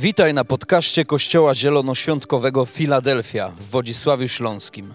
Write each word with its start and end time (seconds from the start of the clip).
Witaj 0.00 0.34
na 0.34 0.44
podcaście 0.44 1.04
Kościoła 1.04 1.54
Zielonoświątkowego 1.54 2.66
Filadelfia 2.66 3.48
w 3.48 3.62
Wodzisławiu 3.62 4.28
Śląskim. 4.28 4.94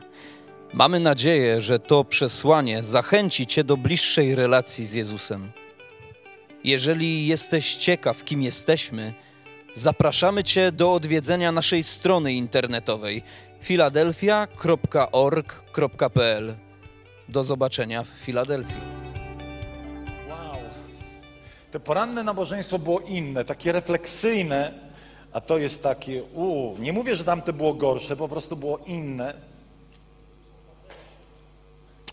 Mamy 0.73 0.99
nadzieję, 0.99 1.62
że 1.62 1.79
to 1.79 2.04
przesłanie 2.04 2.83
zachęci 2.83 3.47
Cię 3.47 3.63
do 3.63 3.78
bliższej 3.78 4.36
relacji 4.36 4.86
z 4.86 4.94
Jezusem. 4.94 5.52
Jeżeli 6.63 7.28
jesteś 7.28 7.75
ciekaw, 7.75 8.23
kim 8.23 8.41
jesteśmy, 8.41 9.13
zapraszamy 9.73 10.43
Cię 10.43 10.71
do 10.71 10.93
odwiedzenia 10.93 11.51
naszej 11.51 11.83
strony 11.83 12.33
internetowej 12.33 13.23
filadelfia.org.pl. 13.61 16.55
Do 17.29 17.43
zobaczenia 17.43 18.04
w 18.04 18.07
Filadelfii. 18.07 18.81
Wow. 20.29 20.57
Te 21.71 21.79
poranne 21.79 22.23
nabożeństwo 22.23 22.79
było 22.79 22.99
inne, 22.99 23.45
takie 23.45 23.72
refleksyjne, 23.72 24.83
a 25.34 25.42
to 25.42 25.58
jest 25.58 25.84
takie, 25.84 26.23
u, 26.23 26.76
nie 26.80 26.94
mówię, 26.94 27.16
że 27.16 27.23
tamte 27.23 27.54
było 27.54 27.73
gorsze, 27.73 28.16
po 28.16 28.28
prostu 28.28 28.55
było 28.55 28.78
inne. 28.78 29.34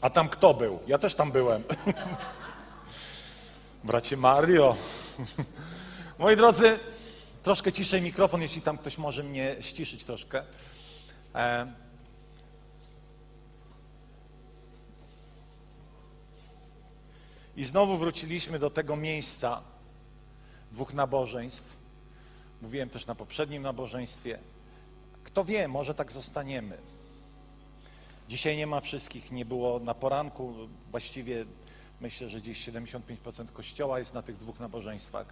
A 0.00 0.10
tam 0.10 0.28
kto 0.28 0.54
był? 0.54 0.78
Ja 0.86 0.98
też 0.98 1.14
tam 1.14 1.32
byłem. 1.32 1.64
Bracie 3.84 4.16
Mario. 4.16 4.76
Moi 6.18 6.36
drodzy, 6.36 6.78
troszkę 7.42 7.72
ciszej 7.72 8.02
mikrofon, 8.02 8.42
jeśli 8.42 8.62
tam 8.62 8.78
ktoś 8.78 8.98
może 8.98 9.22
mnie 9.22 9.56
ściszyć 9.60 10.04
troszkę. 10.04 10.42
E, 11.34 11.72
I 17.56 17.64
znowu 17.64 17.98
wróciliśmy 17.98 18.58
do 18.58 18.70
tego 18.70 18.96
miejsca 18.96 19.60
dwóch 20.72 20.94
nabożeństw. 20.94 21.79
Mówiłem 22.62 22.90
też 22.90 23.06
na 23.06 23.14
poprzednim 23.14 23.62
nabożeństwie. 23.62 24.38
Kto 25.24 25.44
wie, 25.44 25.68
może 25.68 25.94
tak 25.94 26.12
zostaniemy. 26.12 26.78
Dzisiaj 28.28 28.56
nie 28.56 28.66
ma 28.66 28.80
wszystkich, 28.80 29.32
nie 29.32 29.44
było 29.44 29.80
na 29.80 29.94
poranku. 29.94 30.54
Właściwie 30.90 31.44
myślę, 32.00 32.28
że 32.28 32.40
gdzieś 32.40 32.68
75% 32.68 33.52
kościoła 33.52 33.98
jest 33.98 34.14
na 34.14 34.22
tych 34.22 34.36
dwóch 34.36 34.60
nabożeństwach. 34.60 35.26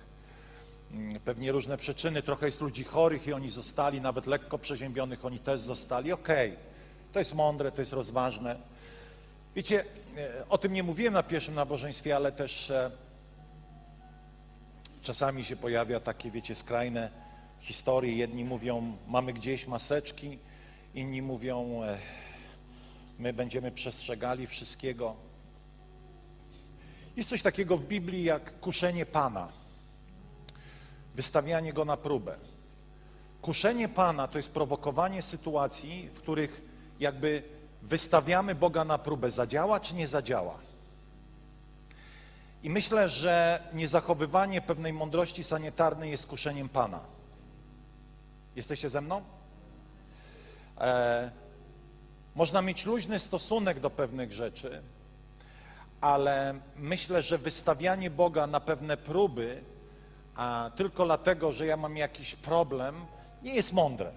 Mm, 0.92 1.20
Pewnie 1.20 1.52
różne 1.52 1.76
przyczyny, 1.76 2.22
trochę 2.22 2.46
jest 2.46 2.60
ludzi 2.60 2.84
chorych 2.84 3.26
i 3.26 3.32
oni 3.32 3.50
zostali, 3.50 4.00
nawet 4.00 4.26
lekko 4.26 4.58
przeziębionych, 4.58 5.24
oni 5.24 5.38
też 5.38 5.60
zostali. 5.60 6.12
Okej, 6.12 6.56
to 7.12 7.18
jest 7.18 7.34
mądre, 7.34 7.72
to 7.72 7.82
jest 7.82 7.92
rozważne. 7.92 8.56
Wiecie, 9.56 9.84
e, 10.16 10.48
o 10.48 10.58
tym 10.58 10.72
nie 10.72 10.82
mówiłem 10.82 11.14
na 11.14 11.22
pierwszym 11.22 11.54
nabożeństwie, 11.54 12.16
ale 12.16 12.32
też 12.32 12.70
e, 12.70 12.90
czasami 15.02 15.44
się 15.44 15.56
pojawia 15.56 16.00
takie, 16.00 16.30
wiecie, 16.30 16.54
skrajne 16.54 17.27
historie. 17.60 18.16
Jedni 18.16 18.44
mówią, 18.44 18.96
mamy 19.08 19.32
gdzieś 19.32 19.66
maseczki, 19.66 20.38
inni 20.94 21.22
mówią, 21.22 21.82
e, 21.82 21.98
my 23.18 23.32
będziemy 23.32 23.72
przestrzegali 23.72 24.46
wszystkiego. 24.46 25.16
Jest 27.16 27.28
coś 27.28 27.42
takiego 27.42 27.76
w 27.76 27.84
Biblii 27.84 28.24
jak 28.24 28.60
kuszenie 28.60 29.06
Pana, 29.06 29.48
wystawianie 31.14 31.72
Go 31.72 31.84
na 31.84 31.96
próbę. 31.96 32.38
Kuszenie 33.42 33.88
Pana 33.88 34.28
to 34.28 34.38
jest 34.38 34.54
prowokowanie 34.54 35.22
sytuacji, 35.22 36.08
w 36.14 36.18
których 36.18 36.62
jakby 37.00 37.42
wystawiamy 37.82 38.54
Boga 38.54 38.84
na 38.84 38.98
próbę. 38.98 39.30
Zadziała 39.30 39.80
czy 39.80 39.94
nie 39.94 40.08
zadziała? 40.08 40.58
I 42.62 42.70
myślę, 42.70 43.08
że 43.08 43.62
niezachowywanie 43.72 44.60
pewnej 44.60 44.92
mądrości 44.92 45.44
sanitarnej 45.44 46.10
jest 46.10 46.26
kuszeniem 46.26 46.68
Pana. 46.68 47.00
Jesteście 48.58 48.88
ze 48.88 49.00
mną? 49.00 49.22
E, 50.80 51.30
można 52.34 52.62
mieć 52.62 52.86
luźny 52.86 53.20
stosunek 53.20 53.80
do 53.80 53.90
pewnych 53.90 54.32
rzeczy, 54.32 54.82
ale 56.00 56.54
myślę, 56.76 57.22
że 57.22 57.38
wystawianie 57.38 58.10
Boga 58.10 58.46
na 58.46 58.60
pewne 58.60 58.96
próby, 58.96 59.64
a 60.34 60.70
tylko 60.76 61.04
dlatego, 61.04 61.52
że 61.52 61.66
ja 61.66 61.76
mam 61.76 61.96
jakiś 61.96 62.34
problem, 62.34 63.06
nie 63.42 63.54
jest 63.54 63.72
mądre. 63.72 64.12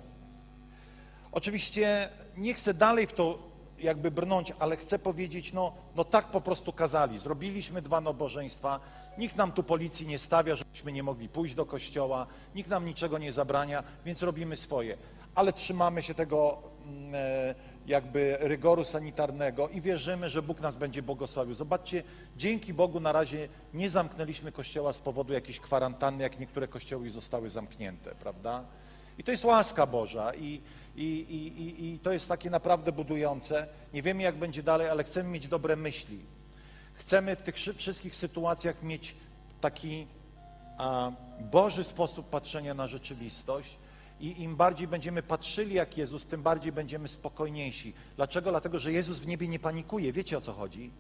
Oczywiście 1.31 2.09
nie 2.37 2.53
chcę 2.53 2.73
dalej 2.73 3.07
w 3.07 3.13
to 3.13 3.39
jakby 3.79 4.11
brnąć, 4.11 4.53
ale 4.59 4.77
chcę 4.77 4.99
powiedzieć, 4.99 5.53
no, 5.53 5.73
no 5.95 6.03
tak 6.03 6.25
po 6.25 6.41
prostu 6.41 6.73
kazali. 6.73 7.19
Zrobiliśmy 7.19 7.81
dwa 7.81 8.01
nabożeństwa, 8.01 8.79
nikt 9.17 9.35
nam 9.35 9.51
tu 9.51 9.63
policji 9.63 10.07
nie 10.07 10.19
stawia, 10.19 10.55
żebyśmy 10.55 10.91
nie 10.91 11.03
mogli 11.03 11.29
pójść 11.29 11.55
do 11.55 11.65
kościoła, 11.65 12.27
nikt 12.55 12.69
nam 12.69 12.85
niczego 12.85 13.17
nie 13.17 13.31
zabrania, 13.31 13.83
więc 14.05 14.21
robimy 14.21 14.57
swoje. 14.57 14.97
Ale 15.35 15.53
trzymamy 15.53 16.03
się 16.03 16.13
tego 16.13 16.57
mm, 16.85 17.11
e, 17.15 17.55
jakby 17.87 18.37
rygoru 18.39 18.85
sanitarnego 18.85 19.69
i 19.69 19.81
wierzymy, 19.81 20.29
że 20.29 20.41
Bóg 20.41 20.61
nas 20.61 20.75
będzie 20.75 21.01
błogosławił. 21.01 21.55
Zobaczcie, 21.55 22.03
dzięki 22.37 22.73
Bogu 22.73 22.99
na 22.99 23.11
razie 23.11 23.49
nie 23.73 23.89
zamknęliśmy 23.89 24.51
kościoła 24.51 24.93
z 24.93 24.99
powodu 24.99 25.33
jakiejś 25.33 25.59
kwarantanny, 25.59 26.23
jak 26.23 26.39
niektóre 26.39 26.67
kościoły 26.67 27.09
zostały 27.09 27.49
zamknięte, 27.49 28.15
prawda? 28.15 28.63
I 29.17 29.23
to 29.23 29.31
jest 29.31 29.45
łaska 29.45 29.85
Boża 29.85 30.33
i, 30.33 30.61
i, 30.95 31.05
i, 31.05 31.61
i, 31.61 31.93
i 31.93 31.99
to 31.99 32.11
jest 32.11 32.27
takie 32.27 32.49
naprawdę 32.49 32.91
budujące. 32.91 33.67
Nie 33.93 34.01
wiemy, 34.01 34.23
jak 34.23 34.35
będzie 34.35 34.63
dalej, 34.63 34.89
ale 34.89 35.03
chcemy 35.03 35.29
mieć 35.29 35.47
dobre 35.47 35.75
myśli. 35.75 36.19
Chcemy 37.01 37.35
w 37.35 37.41
tych 37.41 37.55
wszy- 37.55 37.73
wszystkich 37.73 38.15
sytuacjach 38.15 38.83
mieć 38.83 39.15
taki 39.61 40.07
a, 40.77 41.11
Boży 41.39 41.83
sposób 41.83 42.29
patrzenia 42.29 42.73
na 42.73 42.87
rzeczywistość. 42.87 43.77
I 44.19 44.41
im 44.43 44.55
bardziej 44.55 44.87
będziemy 44.87 45.23
patrzyli 45.23 45.75
jak 45.75 45.97
Jezus, 45.97 46.25
tym 46.25 46.43
bardziej 46.43 46.71
będziemy 46.71 47.07
spokojniejsi. 47.07 47.93
Dlaczego? 48.15 48.49
Dlatego, 48.49 48.79
że 48.79 48.91
Jezus 48.91 49.19
w 49.19 49.27
niebie 49.27 49.47
nie 49.47 49.59
panikuje. 49.59 50.13
Wiecie 50.13 50.37
o 50.37 50.41
co 50.41 50.53
chodzi? 50.53 50.91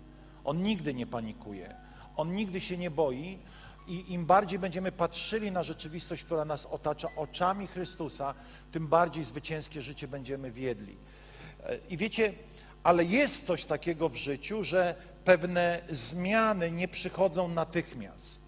On 0.43 0.63
nigdy 0.63 0.93
nie 0.93 1.07
panikuje. 1.07 1.75
On 2.17 2.35
nigdy 2.35 2.61
się 2.61 2.77
nie 2.77 2.91
boi. 2.91 3.39
I 3.87 4.13
im 4.13 4.25
bardziej 4.25 4.59
będziemy 4.59 4.91
patrzyli 4.91 5.51
na 5.51 5.63
rzeczywistość, 5.63 6.23
która 6.23 6.45
nas 6.45 6.65
otacza 6.65 7.07
oczami 7.15 7.67
Chrystusa, 7.67 8.33
tym 8.71 8.87
bardziej 8.87 9.23
zwycięskie 9.23 9.81
życie 9.81 10.07
będziemy 10.07 10.51
wiedli. 10.51 10.97
E, 11.63 11.77
I 11.89 11.97
wiecie, 11.97 12.33
ale 12.83 13.05
jest 13.05 13.45
coś 13.45 13.65
takiego 13.65 14.09
w 14.09 14.15
życiu, 14.15 14.63
że 14.63 14.95
pewne 15.25 15.81
zmiany 15.89 16.71
nie 16.71 16.87
przychodzą 16.87 17.47
natychmiast. 17.47 18.41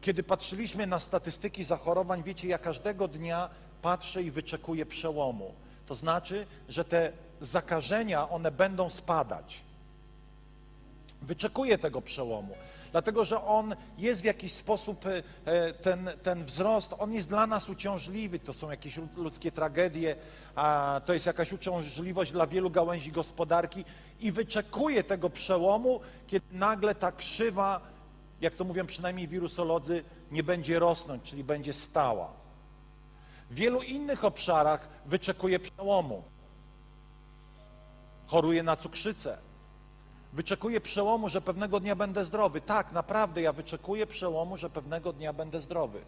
Kiedy 0.00 0.22
patrzyliśmy 0.22 0.86
na 0.86 1.00
statystyki 1.00 1.64
zachorowań, 1.64 2.22
wiecie, 2.22 2.48
ja 2.48 2.58
każdego 2.58 3.08
dnia 3.08 3.50
patrzę 3.82 4.22
i 4.22 4.30
wyczekuję 4.30 4.86
przełomu. 4.86 5.54
To 5.86 5.94
znaczy, 5.94 6.46
że 6.68 6.84
te 6.84 7.12
zakażenia, 7.40 8.28
one 8.28 8.50
będą 8.50 8.90
spadać. 8.90 9.60
Wyczekuję 11.22 11.78
tego 11.78 12.02
przełomu, 12.02 12.54
dlatego 12.92 13.24
że 13.24 13.44
on 13.44 13.74
jest 13.98 14.22
w 14.22 14.24
jakiś 14.24 14.52
sposób, 14.52 15.06
e, 15.06 15.72
ten, 15.72 16.10
ten 16.22 16.44
wzrost, 16.44 16.94
on 16.98 17.12
jest 17.12 17.28
dla 17.28 17.46
nas 17.46 17.68
uciążliwy. 17.68 18.38
To 18.38 18.52
są 18.52 18.70
jakieś 18.70 18.96
lud- 18.96 19.16
ludzkie 19.16 19.52
tragedie, 19.52 20.16
a 20.54 21.00
to 21.06 21.14
jest 21.14 21.26
jakaś 21.26 21.52
uciążliwość 21.52 22.32
dla 22.32 22.46
wielu 22.46 22.70
gałęzi 22.70 23.12
gospodarki 23.12 23.84
i 24.20 24.32
wyczekuję 24.32 25.04
tego 25.04 25.30
przełomu, 25.30 26.00
kiedy 26.26 26.46
nagle 26.52 26.94
ta 26.94 27.12
krzywa, 27.12 27.80
jak 28.40 28.54
to 28.54 28.64
mówią 28.64 28.86
przynajmniej 28.86 29.28
wirusolodzy, 29.28 30.04
nie 30.30 30.42
będzie 30.42 30.78
rosnąć, 30.78 31.22
czyli 31.22 31.44
będzie 31.44 31.74
stała. 31.74 32.32
W 33.50 33.54
wielu 33.54 33.82
innych 33.82 34.24
obszarach 34.24 34.88
wyczekuję 35.06 35.58
przełomu. 35.58 36.22
Choruję 38.26 38.62
na 38.62 38.76
cukrzycę. 38.76 39.47
Wyczekuję 40.38 40.80
przełomu, 40.80 41.28
że 41.28 41.40
pewnego 41.40 41.80
dnia 41.80 41.96
będę 41.96 42.24
zdrowy. 42.24 42.60
Tak, 42.60 42.92
naprawdę 42.92 43.42
ja 43.42 43.52
wyczekuję 43.52 44.06
przełomu, 44.06 44.56
że 44.56 44.70
pewnego 44.70 45.12
dnia 45.12 45.32
będę 45.32 45.60
zdrowy. 45.60 46.00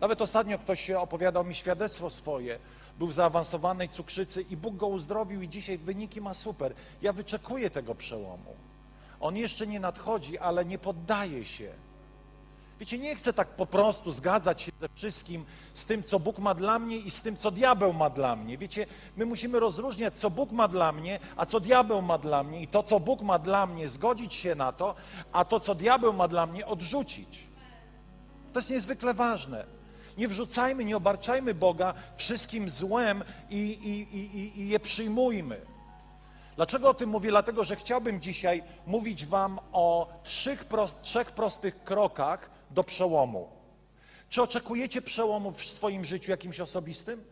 Nawet 0.00 0.22
ostatnio 0.22 0.58
ktoś 0.58 0.90
opowiadał 0.90 1.44
mi 1.44 1.54
świadectwo 1.54 2.10
swoje. 2.10 2.58
Był 2.98 3.06
w 3.06 3.14
zaawansowanej 3.14 3.88
cukrzycy 3.88 4.42
i 4.42 4.56
Bóg 4.56 4.76
go 4.76 4.86
uzdrowił 4.86 5.42
i 5.42 5.48
dzisiaj 5.48 5.78
wyniki 5.78 6.20
ma 6.20 6.34
super. 6.34 6.74
Ja 7.02 7.12
wyczekuję 7.12 7.70
tego 7.70 7.94
przełomu. 7.94 8.56
On 9.20 9.36
jeszcze 9.36 9.66
nie 9.66 9.80
nadchodzi, 9.80 10.38
ale 10.38 10.64
nie 10.64 10.78
poddaje 10.78 11.44
się. 11.44 11.72
Wiecie, 12.80 12.98
nie 12.98 13.14
chcę 13.16 13.32
tak 13.32 13.48
po 13.48 13.66
prostu 13.66 14.12
zgadzać 14.12 14.62
się 14.62 14.72
ze 14.80 14.88
wszystkim, 14.94 15.44
z 15.74 15.84
tym, 15.84 16.02
co 16.02 16.20
Bóg 16.20 16.38
ma 16.38 16.54
dla 16.54 16.78
mnie 16.78 16.96
i 16.96 17.10
z 17.10 17.22
tym, 17.22 17.36
co 17.36 17.50
diabeł 17.50 17.92
ma 17.92 18.10
dla 18.10 18.36
mnie. 18.36 18.58
Wiecie, 18.58 18.86
my 19.16 19.26
musimy 19.26 19.60
rozróżniać, 19.60 20.18
co 20.18 20.30
Bóg 20.30 20.52
ma 20.52 20.68
dla 20.68 20.92
mnie, 20.92 21.18
a 21.36 21.46
co 21.46 21.60
diabeł 21.60 22.02
ma 22.02 22.18
dla 22.18 22.42
mnie. 22.42 22.62
I 22.62 22.68
to, 22.68 22.82
co 22.82 23.00
Bóg 23.00 23.22
ma 23.22 23.38
dla 23.38 23.66
mnie, 23.66 23.88
zgodzić 23.88 24.34
się 24.34 24.54
na 24.54 24.72
to, 24.72 24.94
a 25.32 25.44
to, 25.44 25.60
co 25.60 25.74
diabeł 25.74 26.12
ma 26.12 26.28
dla 26.28 26.46
mnie, 26.46 26.66
odrzucić. 26.66 27.46
To 28.52 28.58
jest 28.58 28.70
niezwykle 28.70 29.14
ważne. 29.14 29.64
Nie 30.18 30.28
wrzucajmy, 30.28 30.84
nie 30.84 30.96
obarczajmy 30.96 31.54
Boga 31.54 31.94
wszystkim 32.16 32.68
złem 32.68 33.24
i, 33.50 33.56
i, 33.58 34.16
i, 34.18 34.60
i- 34.62 34.68
je 34.68 34.80
przyjmujmy. 34.80 35.60
Dlaczego 36.56 36.90
o 36.90 36.94
tym 36.94 37.10
mówię? 37.10 37.30
Dlatego, 37.30 37.64
że 37.64 37.76
chciałbym 37.76 38.20
dzisiaj 38.20 38.62
mówić 38.86 39.26
Wam 39.26 39.58
o 39.72 40.08
trzech, 40.24 40.64
trzech 41.02 41.32
prostych 41.32 41.84
krokach 41.84 42.50
do 42.70 42.84
przełomu. 42.84 43.48
Czy 44.28 44.42
oczekujecie 44.42 45.02
przełomu 45.02 45.52
w 45.52 45.64
swoim 45.64 46.04
życiu 46.04 46.30
jakimś 46.30 46.60
osobistym? 46.60 47.24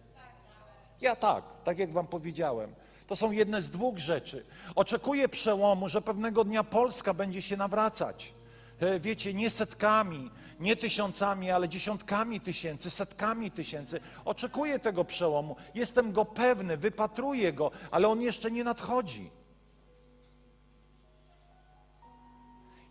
Ja 1.01 1.17
tak, 1.17 1.45
tak 1.65 1.79
jak 1.79 1.93
Wam 1.93 2.07
powiedziałem. 2.07 2.75
To 3.07 3.17
są 3.17 3.31
jedne 3.31 3.63
z 3.63 3.71
dwóch 3.71 3.99
rzeczy. 3.99 4.45
Oczekuję 4.75 5.29
przełomu, 5.29 5.89
że 5.89 6.03
pewnego 6.03 6.45
dnia 6.45 6.65
Polska 6.65 7.15
będzie 7.15 7.43
się 7.43 7.57
nawracać. 7.57 8.33
E, 8.81 9.01
Wiecie, 9.01 9.35
nie 9.35 9.51
setkami, 9.51 10.31
nie 10.61 10.77
tysiącami, 10.77 11.51
ale 11.51 11.69
dziesiątkami 11.69 12.41
tysięcy, 12.41 12.91
setkami 12.91 13.51
tysięcy. 13.51 14.01
Oczekuję 14.25 14.79
tego 14.79 15.05
przełomu. 15.05 15.57
Jestem 15.75 16.13
go 16.13 16.25
pewny, 16.25 16.77
wypatruję 16.77 17.53
go, 17.53 17.71
ale 17.91 18.09
on 18.09 18.23
jeszcze 18.23 18.51
nie 18.51 18.65
nadchodzi. 18.65 19.31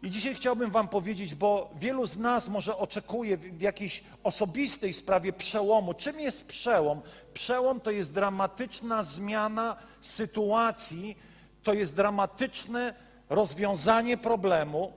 I 0.04 0.12
dzisiaj 0.12 0.36
chciałbym 0.36 0.72
Wam 0.72 0.88
powiedzieć, 0.88 1.36
bo 1.36 1.70
wielu 1.80 2.08
z 2.08 2.18
nas 2.18 2.48
może 2.48 2.78
oczekuje 2.78 3.38
w 3.38 3.62
jakiejś 3.62 4.04
osobistej 4.24 4.94
sprawie 4.94 5.34
przełomu. 5.34 5.94
Czym 5.94 6.20
jest 6.20 6.48
przełom? 6.48 7.02
Przełom 7.34 7.80
to 7.80 7.92
jest 7.92 8.14
dramatyczna 8.14 9.04
zmiana 9.04 9.76
sytuacji, 10.02 11.18
to 11.64 11.74
jest 11.74 11.96
dramatyczne 11.96 12.94
rozwiązanie 13.30 14.18
problemu, 14.18 14.94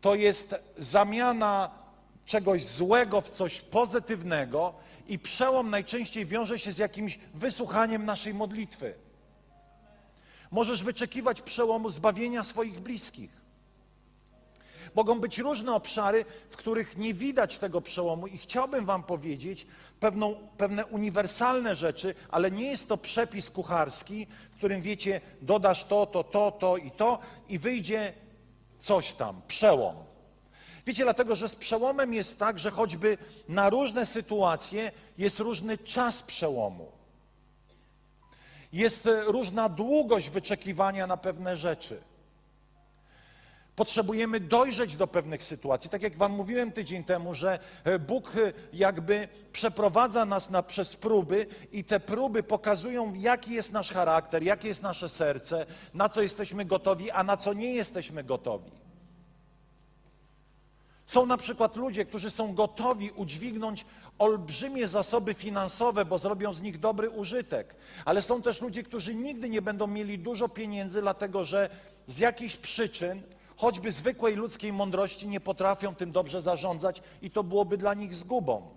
to 0.00 0.14
jest 0.14 0.54
zamiana 0.78 1.70
czegoś 2.26 2.66
złego 2.66 3.20
w 3.20 3.30
coś 3.30 3.60
pozytywnego 3.60 4.74
i 5.08 5.18
przełom 5.18 5.70
najczęściej 5.70 6.26
wiąże 6.26 6.58
się 6.58 6.72
z 6.72 6.78
jakimś 6.78 7.18
wysłuchaniem 7.34 8.04
naszej 8.04 8.34
modlitwy. 8.34 8.94
Możesz 10.50 10.82
wyczekiwać 10.82 11.42
przełomu 11.42 11.90
zbawienia 11.90 12.44
swoich 12.44 12.80
bliskich. 12.80 13.45
Mogą 14.96 15.20
być 15.20 15.38
różne 15.38 15.74
obszary, 15.74 16.24
w 16.50 16.56
których 16.56 16.96
nie 16.96 17.14
widać 17.14 17.58
tego 17.58 17.80
przełomu, 17.80 18.26
i 18.26 18.38
chciałbym 18.38 18.84
Wam 18.84 19.02
powiedzieć 19.02 19.66
pewną, 20.00 20.34
pewne 20.56 20.86
uniwersalne 20.86 21.76
rzeczy, 21.76 22.14
ale 22.30 22.50
nie 22.50 22.70
jest 22.70 22.88
to 22.88 22.96
przepis 22.96 23.50
kucharski, 23.50 24.26
w 24.50 24.56
którym 24.56 24.82
wiecie, 24.82 25.20
dodasz 25.42 25.84
to, 25.84 26.06
to, 26.06 26.24
to, 26.24 26.50
to 26.50 26.76
i 26.76 26.90
to, 26.90 27.18
i 27.48 27.58
wyjdzie 27.58 28.12
coś 28.78 29.12
tam, 29.12 29.40
przełom. 29.48 29.96
Wiecie, 30.86 31.02
dlatego 31.02 31.34
że 31.34 31.48
z 31.48 31.56
przełomem 31.56 32.14
jest 32.14 32.38
tak, 32.38 32.58
że 32.58 32.70
choćby 32.70 33.18
na 33.48 33.70
różne 33.70 34.06
sytuacje 34.06 34.92
jest 35.18 35.40
różny 35.40 35.78
czas 35.78 36.22
przełomu. 36.22 36.92
Jest 38.72 39.06
e, 39.06 39.20
różna 39.24 39.68
długość 39.68 40.30
wyczekiwania 40.30 41.06
na 41.06 41.16
pewne 41.16 41.56
rzeczy. 41.56 42.02
Potrzebujemy 43.76 44.40
dojrzeć 44.40 44.96
do 44.96 45.06
pewnych 45.06 45.44
sytuacji. 45.44 45.90
Tak 45.90 46.02
jak 46.02 46.16
Wam 46.16 46.32
mówiłem 46.32 46.72
tydzień 46.72 47.04
temu, 47.04 47.34
że 47.34 47.58
e, 47.84 47.98
Bóg 47.98 48.32
e, 48.36 48.52
jakby 48.72 49.28
przeprowadza 49.52 50.24
nas 50.24 50.50
na, 50.50 50.62
przez 50.62 50.96
próby 50.96 51.46
i 51.72 51.84
te 51.84 52.00
próby 52.00 52.42
pokazują, 52.42 53.14
jaki 53.14 53.52
jest 53.52 53.72
nasz 53.72 53.92
charakter, 53.92 54.42
jakie 54.42 54.68
jest 54.68 54.82
nasze 54.82 55.08
serce, 55.08 55.66
na 55.94 56.08
co 56.08 56.22
jesteśmy 56.22 56.64
gotowi, 56.64 57.10
a 57.10 57.24
na 57.24 57.36
co 57.36 57.52
nie 57.52 57.74
jesteśmy 57.74 58.24
gotowi. 58.24 58.70
Są 61.06 61.26
na 61.26 61.36
przykład 61.36 61.76
ludzie, 61.76 62.04
którzy 62.04 62.30
są 62.30 62.54
gotowi 62.54 63.10
udźwignąć 63.10 63.84
olbrzymie 64.18 64.88
zasoby 64.88 65.34
finansowe, 65.34 66.04
bo 66.04 66.18
zrobią 66.18 66.54
z 66.54 66.62
nich 66.62 66.80
dobry 66.80 67.10
użytek. 67.10 67.74
Ale 68.04 68.22
są 68.22 68.42
też 68.42 68.60
ludzie, 68.60 68.82
którzy 68.82 69.14
nigdy 69.14 69.48
nie 69.48 69.62
będą 69.62 69.86
mieli 69.86 70.18
dużo 70.18 70.48
pieniędzy, 70.48 71.00
dlatego 71.00 71.44
że 71.44 71.70
z 72.06 72.18
jakichś 72.18 72.56
przyczyn, 72.56 73.22
choćby 73.56 73.92
zwykłej 73.92 74.36
ludzkiej 74.36 74.72
mądrości, 74.72 75.28
nie 75.28 75.40
potrafią 75.40 75.94
tym 75.94 76.12
dobrze 76.12 76.40
zarządzać 76.40 77.02
i 77.22 77.30
to 77.30 77.44
byłoby 77.44 77.78
dla 77.78 77.94
nich 77.94 78.14
zgubą. 78.14 78.70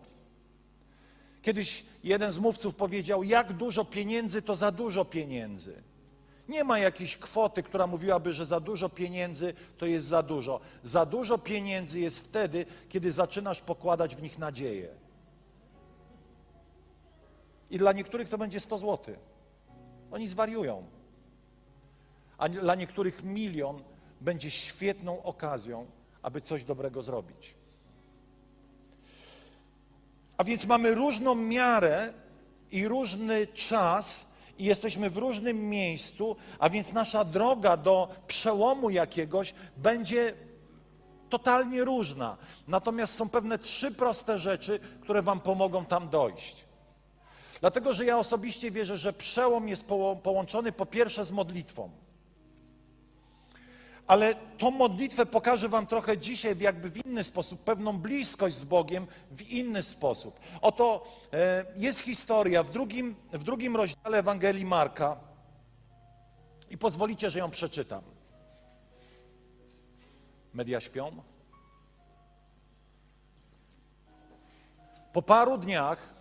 Kiedyś 1.42 1.86
jeden 2.04 2.32
z 2.32 2.38
mówców 2.38 2.76
powiedział: 2.76 3.24
Jak 3.24 3.54
dużo 3.54 3.86
pieniędzy, 3.86 4.42
to 4.42 4.56
za 4.56 4.72
dużo 4.72 5.06
pieniędzy. 5.06 5.84
Nie 6.50 6.64
ma 6.64 6.80
jakiejś 6.80 7.18
kwoty, 7.18 7.64
która 7.64 7.88
mówiłaby, 7.88 8.34
że 8.34 8.46
za 8.46 8.60
dużo 8.60 8.90
pieniędzy 8.90 9.54
to 9.78 9.86
jest 9.86 10.08
za 10.08 10.24
dużo. 10.24 10.60
Za 10.84 11.06
dużo 11.06 11.38
pieniędzy 11.38 12.00
jest 12.00 12.20
wtedy, 12.20 12.66
kiedy 12.90 13.12
zaczynasz 13.12 13.62
pokładać 13.62 14.16
w 14.16 14.22
nich 14.22 14.38
nadzieję. 14.38 14.90
I 17.70 17.78
dla 17.78 17.92
niektórych 17.92 18.30
to 18.30 18.38
będzie 18.38 18.60
100 18.60 18.78
zł. 18.78 19.16
Oni 20.12 20.28
zwariują. 20.28 20.84
A 22.38 22.50
dla 22.50 22.76
niektórych 22.76 23.24
milion 23.24 23.84
będzie 24.22 24.52
świetną 24.52 25.24
okazją, 25.24 25.86
aby 26.22 26.42
coś 26.42 26.64
dobrego 26.64 27.04
zrobić. 27.04 27.54
A 30.38 30.44
więc 30.44 30.66
mamy 30.66 30.96
różną 30.96 31.36
miarę 31.36 32.14
i 32.72 32.88
różny 32.88 33.48
czas, 33.48 34.30
i 34.58 34.66
jesteśmy 34.66 35.10
w 35.10 35.18
różnym 35.18 35.70
miejscu, 35.70 36.36
a 36.60 36.70
więc 36.70 36.94
nasza 36.94 37.26
droga 37.26 37.78
do 37.78 38.10
przełomu 38.28 38.90
jakiegoś 38.90 39.54
będzie 39.78 40.34
totalnie 41.30 41.84
różna. 41.84 42.38
Natomiast 42.68 43.16
są 43.16 43.30
pewne 43.30 43.60
trzy 43.60 43.92
proste 43.92 44.40
rzeczy, 44.40 44.80
które 45.02 45.22
Wam 45.22 45.40
pomogą 45.40 45.86
tam 45.86 46.10
dojść. 46.10 46.66
Dlatego, 47.60 47.94
że 47.94 48.06
ja 48.06 48.18
osobiście 48.18 48.72
wierzę, 48.72 48.98
że 48.98 49.14
przełom 49.14 49.68
jest 49.68 49.86
połączony 50.24 50.72
po 50.72 50.86
pierwsze 50.86 51.26
z 51.26 51.32
modlitwą. 51.32 51.90
Ale 54.10 54.36
tą 54.58 54.72
modlitwę 54.72 55.26
pokażę 55.26 55.70
Wam 55.70 55.88
trochę 55.88 56.18
dzisiaj 56.18 56.58
jakby 56.60 56.90
w 56.90 57.06
inny 57.06 57.24
sposób, 57.24 57.64
pewną 57.64 57.98
bliskość 57.98 58.56
z 58.56 58.64
Bogiem 58.64 59.08
w 59.32 59.42
inny 59.42 59.84
sposób. 59.84 60.40
Oto 60.62 61.08
e, 61.34 61.66
jest 61.76 62.00
historia 62.00 62.64
w 62.64 62.72
drugim, 62.72 63.16
w 63.34 63.44
drugim 63.44 63.76
rozdziale 63.76 64.18
Ewangelii 64.18 64.66
Marka 64.66 65.18
i 66.70 66.78
pozwolicie, 66.78 67.30
że 67.30 67.40
ją 67.40 67.52
przeczytam. 67.52 68.02
Media 70.54 70.82
śpią? 70.82 71.12
Po 75.14 75.22
paru 75.22 75.58
dniach 75.58 76.14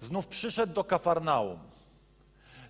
znów 0.00 0.26
przyszedł 0.26 0.72
do 0.72 0.84
Kafarnaum. 0.84 1.73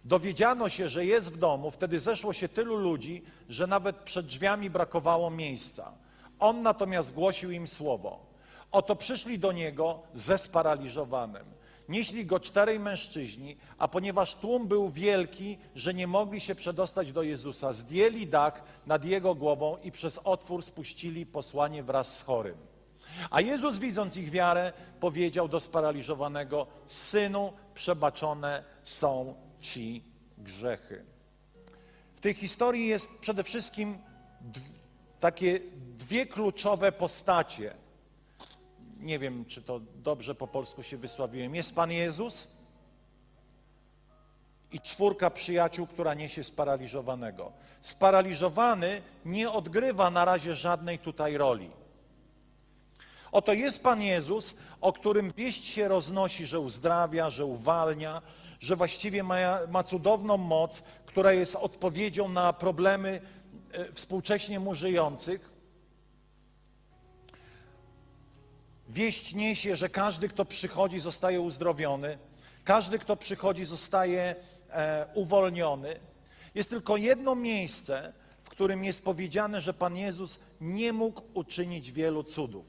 Dowiedziano 0.05 0.69
się, 0.69 0.89
że 0.89 1.07
jest 1.07 1.33
w 1.33 1.37
domu, 1.37 1.71
wtedy 1.71 2.01
zeszło 2.01 2.33
się 2.33 2.49
tylu 2.49 2.77
ludzi, 2.77 3.23
że 3.49 3.67
nawet 3.67 3.97
przed 3.97 4.27
drzwiami 4.27 4.71
brakowało 4.71 5.31
miejsca. 5.31 5.93
On 6.39 6.63
natomiast 6.63 7.15
głosił 7.15 7.51
im 7.51 7.69
słowo. 7.69 8.27
Oto 8.73 8.97
przyszli 8.97 9.39
do 9.39 9.53
niego 9.53 10.03
ze 10.15 10.39
sparaliżowanym. 10.39 11.45
Nieśli 11.89 12.27
go 12.27 12.41
czterej 12.41 12.81
mężczyźni, 12.81 13.57
a 13.79 13.89
ponieważ 13.89 14.35
tłum 14.35 14.69
był 14.69 14.91
wielki, 14.91 15.59
że 15.75 15.95
nie 15.95 16.07
mogli 16.07 16.41
się 16.41 16.55
przedostać 16.55 17.13
do 17.13 17.23
Jezusa, 17.23 17.73
zdjęli 17.73 18.27
dach 18.27 18.65
nad 18.87 19.05
jego 19.05 19.35
głową 19.35 19.77
i 19.83 19.93
przez 19.93 20.19
otwór 20.19 20.63
spuścili 20.63 21.27
posłanie 21.27 21.83
wraz 21.83 22.17
z 22.17 22.23
chorym. 22.23 22.57
A 23.31 23.41
Jezus, 23.41 23.79
widząc 23.79 24.17
ich 24.17 24.31
wiarę, 24.31 24.73
powiedział 25.01 25.49
do 25.49 25.61
sparaliżowanego: 25.61 26.67
Synu, 26.87 27.53
przebaczone 27.75 28.65
są 28.83 29.35
ci 29.65 30.03
grzechy. 30.39 31.05
W 32.17 32.21
tej 32.21 32.35
historii 32.35 32.87
jest 32.87 33.19
przede 33.21 33.45
wszystkim 33.45 33.99
takie 35.21 35.61
dwie 35.97 36.27
kluczowe 36.27 36.93
postacie. 36.93 37.75
Nie 39.01 39.19
wiem, 39.19 39.45
czy 39.45 39.63
to 39.63 39.81
dobrze 39.81 40.35
po 40.35 40.47
polsku 40.47 40.83
się 40.83 40.97
wysławiłem. 40.97 41.55
Jest 41.55 41.75
Pan 41.75 41.93
Jezus 41.93 42.47
i 44.73 44.81
czwórka 44.81 45.31
przyjaciół, 45.31 45.87
która 45.87 46.15
niesie 46.15 46.45
sparaliżowanego. 46.45 47.53
Sparaliżowany 47.81 49.03
nie 49.25 49.51
odgrywa 49.51 50.11
na 50.11 50.25
razie 50.25 50.55
żadnej 50.55 50.99
tutaj 50.99 51.37
roli. 51.37 51.71
Oto 53.33 53.53
jest 53.53 53.83
Pan 53.83 54.03
Jezus, 54.03 54.55
o 54.81 54.93
którym 54.93 55.31
wieść 55.37 55.65
się 55.65 55.89
roznosi, 55.89 56.47
że 56.47 56.61
uzdrawia, 56.61 57.31
że 57.31 57.45
uwalnia, 57.45 58.23
że 58.65 58.77
właściwie 58.77 59.23
ma, 59.23 59.37
ma 59.71 59.83
cudowną 59.83 60.37
moc, 60.37 60.83
która 61.07 61.33
jest 61.33 61.57
odpowiedzią 61.57 62.29
na 62.29 62.53
problemy 62.53 63.21
e, 63.73 63.93
współcześnie 63.93 64.61
mu 64.61 64.75
żyjących. 64.75 65.51
Wieść 68.89 69.35
niesie, 69.35 69.77
że 69.77 69.89
każdy, 69.89 70.29
kto 70.29 70.45
przychodzi, 70.45 71.01
zostaje 71.01 71.41
uzdrowiony, 71.41 72.19
każdy, 72.65 72.99
kto 72.99 73.17
przychodzi, 73.17 73.65
zostaje 73.65 74.37
e, 74.71 75.07
uwolniony. 75.15 76.01
Jest 76.55 76.71
tylko 76.71 76.97
jedno 76.97 77.35
miejsce, 77.35 78.13
w 78.45 78.49
którym 78.49 78.85
jest 78.85 79.05
powiedziane, 79.05 79.61
że 79.61 79.75
Pan 79.75 79.97
Jezus 79.97 80.41
nie 80.61 80.93
mógł 80.93 81.23
uczynić 81.35 81.93
wielu 81.93 82.23
cudów. 82.23 82.67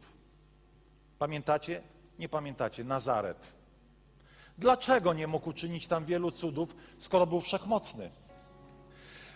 Pamiętacie? 1.19 1.81
Nie 2.19 2.29
pamiętacie. 2.29 2.83
Nazaret. 2.83 3.54
Dlaczego 4.57 5.13
nie 5.13 5.27
mógł 5.27 5.49
uczynić 5.49 5.87
tam 5.87 6.05
wielu 6.05 6.31
cudów, 6.31 6.75
skoro 6.97 7.27
był 7.27 7.41
wszechmocny? 7.41 8.11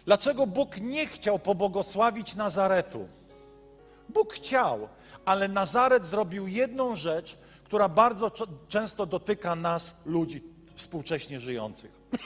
Dlaczego 0.05 0.47
Bóg 0.47 0.77
nie 0.81 1.07
chciał 1.07 1.39
pobłogosławić 1.39 2.35
Nazaretu? 2.35 3.07
Bóg 4.09 4.33
chciał, 4.33 4.89
ale 5.25 5.47
Nazaret 5.47 6.05
zrobił 6.05 6.47
jedną 6.47 6.95
rzecz, 6.95 7.37
która 7.63 7.89
bardzo 7.89 8.31
często 8.67 9.05
dotyka 9.05 9.55
nas, 9.55 10.01
ludzi 10.05 10.43
współcześnie 10.75 11.39
żyjących. 11.39 11.99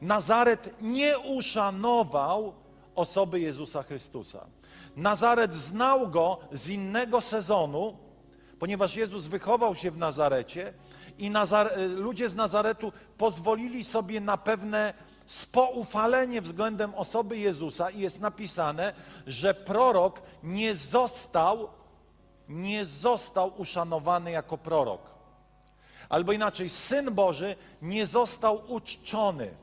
Nazaret 0.00 0.82
nie 0.82 1.18
uszanował 1.18 2.54
osoby 2.94 3.40
Jezusa 3.40 3.82
Chrystusa. 3.82 4.46
Nazaret 4.96 5.54
znał 5.54 6.08
go 6.08 6.38
z 6.52 6.68
innego 6.68 7.20
sezonu, 7.20 7.96
ponieważ 8.58 8.96
Jezus 8.96 9.26
wychował 9.26 9.74
się 9.76 9.90
w 9.90 9.98
Nazarecie 9.98 10.72
i 11.20 11.30
Nazar- 11.30 11.72
ludzie 11.96 12.28
z 12.28 12.34
Nazaretu 12.34 12.92
pozwolili 13.18 13.84
sobie 13.84 14.20
na 14.20 14.36
pewne 14.36 14.94
spoufalenie 15.26 16.42
względem 16.42 16.94
osoby 16.94 17.38
Jezusa 17.38 17.90
i 17.90 18.00
jest 18.00 18.20
napisane, 18.20 18.92
że 19.26 19.54
prorok 19.54 20.22
nie 20.42 20.74
został, 20.74 21.68
nie 22.48 22.86
został 22.86 23.52
uszanowany 23.60 24.30
jako 24.30 24.58
prorok. 24.58 25.02
Albo 26.08 26.32
inaczej, 26.32 26.70
Syn 26.70 27.14
Boży 27.14 27.56
nie 27.82 28.06
został 28.06 28.62
uczczony. 28.68 29.54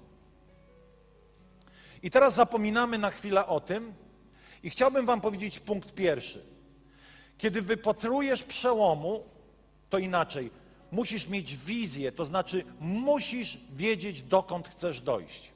I 2.03 2.11
teraz 2.11 2.33
zapominamy 2.33 2.97
na 2.97 3.09
chwilę 3.11 3.47
o 3.47 3.59
tym 3.59 3.93
i 4.63 4.69
chciałbym 4.69 5.05
Wam 5.05 5.21
powiedzieć 5.21 5.59
punkt 5.59 5.93
pierwszy. 5.93 6.45
Kiedy 7.37 7.61
wypatrujesz 7.61 8.43
przełomu, 8.43 9.23
to 9.89 9.97
inaczej. 9.97 10.51
Musisz 10.91 11.27
mieć 11.27 11.57
wizję, 11.57 12.11
to 12.11 12.25
znaczy 12.25 12.63
musisz 12.79 13.57
wiedzieć, 13.73 14.21
dokąd 14.21 14.67
chcesz 14.67 15.01
dojść. 15.01 15.51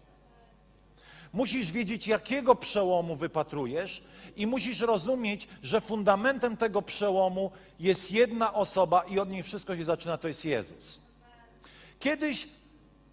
Musisz 1.33 1.71
wiedzieć, 1.71 2.07
jakiego 2.07 2.55
przełomu 2.55 3.15
wypatrujesz, 3.15 4.03
i 4.35 4.47
musisz 4.47 4.79
rozumieć, 4.79 5.47
że 5.63 5.81
fundamentem 5.81 6.57
tego 6.57 6.81
przełomu 6.81 7.51
jest 7.79 8.11
jedna 8.11 8.53
osoba, 8.53 9.01
i 9.01 9.19
od 9.19 9.29
niej 9.29 9.43
wszystko 9.43 9.77
się 9.77 9.85
zaczyna 9.85 10.17
to 10.17 10.27
jest 10.27 10.45
Jezus. 10.45 11.01
Kiedyś, 11.99 12.47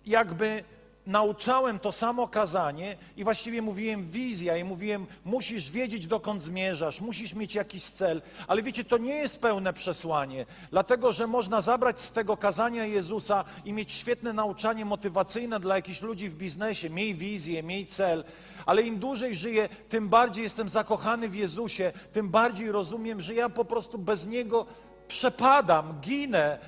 jakby 0.06 0.64
nauczałem 1.08 1.80
to 1.80 1.92
samo 1.92 2.28
kazanie 2.28 2.96
i 3.16 3.24
właściwie 3.24 3.62
mówiłem 3.62 4.10
wizja 4.10 4.56
i 4.56 4.64
mówiłem, 4.64 5.06
musisz 5.24 5.70
wiedzieć, 5.70 6.06
dokąd 6.06 6.42
zmierzasz, 6.42 7.00
musisz 7.00 7.34
mieć 7.34 7.54
jakiś 7.54 7.84
cel, 7.84 8.22
ale 8.46 8.62
wiecie, 8.62 8.84
to 8.84 8.98
nie 8.98 9.14
jest 9.14 9.40
pełne 9.40 9.72
przesłanie, 9.72 10.46
dlatego 10.70 11.12
że 11.12 11.26
można 11.26 11.60
zabrać 11.60 12.00
z 12.00 12.10
tego 12.10 12.36
kazania 12.36 12.84
Jezusa 12.84 13.44
i 13.64 13.72
mieć 13.72 13.92
świetne 13.92 14.32
nauczanie 14.32 14.84
motywacyjne 14.84 15.60
dla 15.60 15.76
jakichś 15.76 16.02
ludzi 16.02 16.28
w 16.28 16.36
biznesie, 16.36 16.90
miej 16.90 17.14
wizję, 17.14 17.62
miej 17.62 17.86
cel, 17.86 18.24
ale 18.66 18.82
im 18.82 18.98
dłużej 18.98 19.34
żyję, 19.34 19.68
tym 19.88 20.08
bardziej 20.08 20.44
jestem 20.44 20.68
zakochany 20.68 21.28
w 21.28 21.34
Jezusie, 21.34 21.92
tym 22.12 22.28
bardziej 22.28 22.72
rozumiem, 22.72 23.20
że 23.20 23.34
ja 23.34 23.48
po 23.48 23.64
prostu 23.64 23.98
bez 23.98 24.26
Niego 24.26 24.66
przepadam, 25.08 26.00
ginę, 26.00 26.58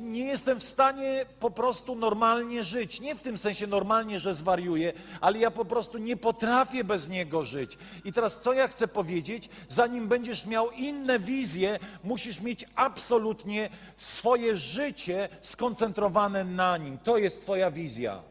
nie 0.00 0.24
jestem 0.24 0.60
w 0.60 0.64
stanie 0.64 1.26
po 1.40 1.50
prostu 1.50 1.94
normalnie 1.94 2.64
żyć. 2.64 3.00
Nie 3.00 3.14
w 3.14 3.20
tym 3.20 3.38
sensie 3.38 3.66
normalnie, 3.66 4.18
że 4.18 4.34
zwariuję, 4.34 4.92
ale 5.20 5.38
ja 5.38 5.50
po 5.50 5.64
prostu 5.64 5.98
nie 5.98 6.16
potrafię 6.16 6.84
bez 6.84 7.08
niego 7.08 7.44
żyć. 7.44 7.78
I 8.04 8.12
teraz 8.12 8.40
co 8.40 8.52
ja 8.52 8.68
chcę 8.68 8.88
powiedzieć? 8.88 9.48
Zanim 9.68 10.08
będziesz 10.08 10.46
miał 10.46 10.70
inne 10.70 11.18
wizje, 11.18 11.78
musisz 12.04 12.40
mieć 12.40 12.64
absolutnie 12.74 13.70
swoje 13.96 14.56
życie 14.56 15.28
skoncentrowane 15.40 16.44
na 16.44 16.76
nim. 16.76 16.98
To 16.98 17.18
jest 17.18 17.42
Twoja 17.42 17.70
wizja. 17.70 18.22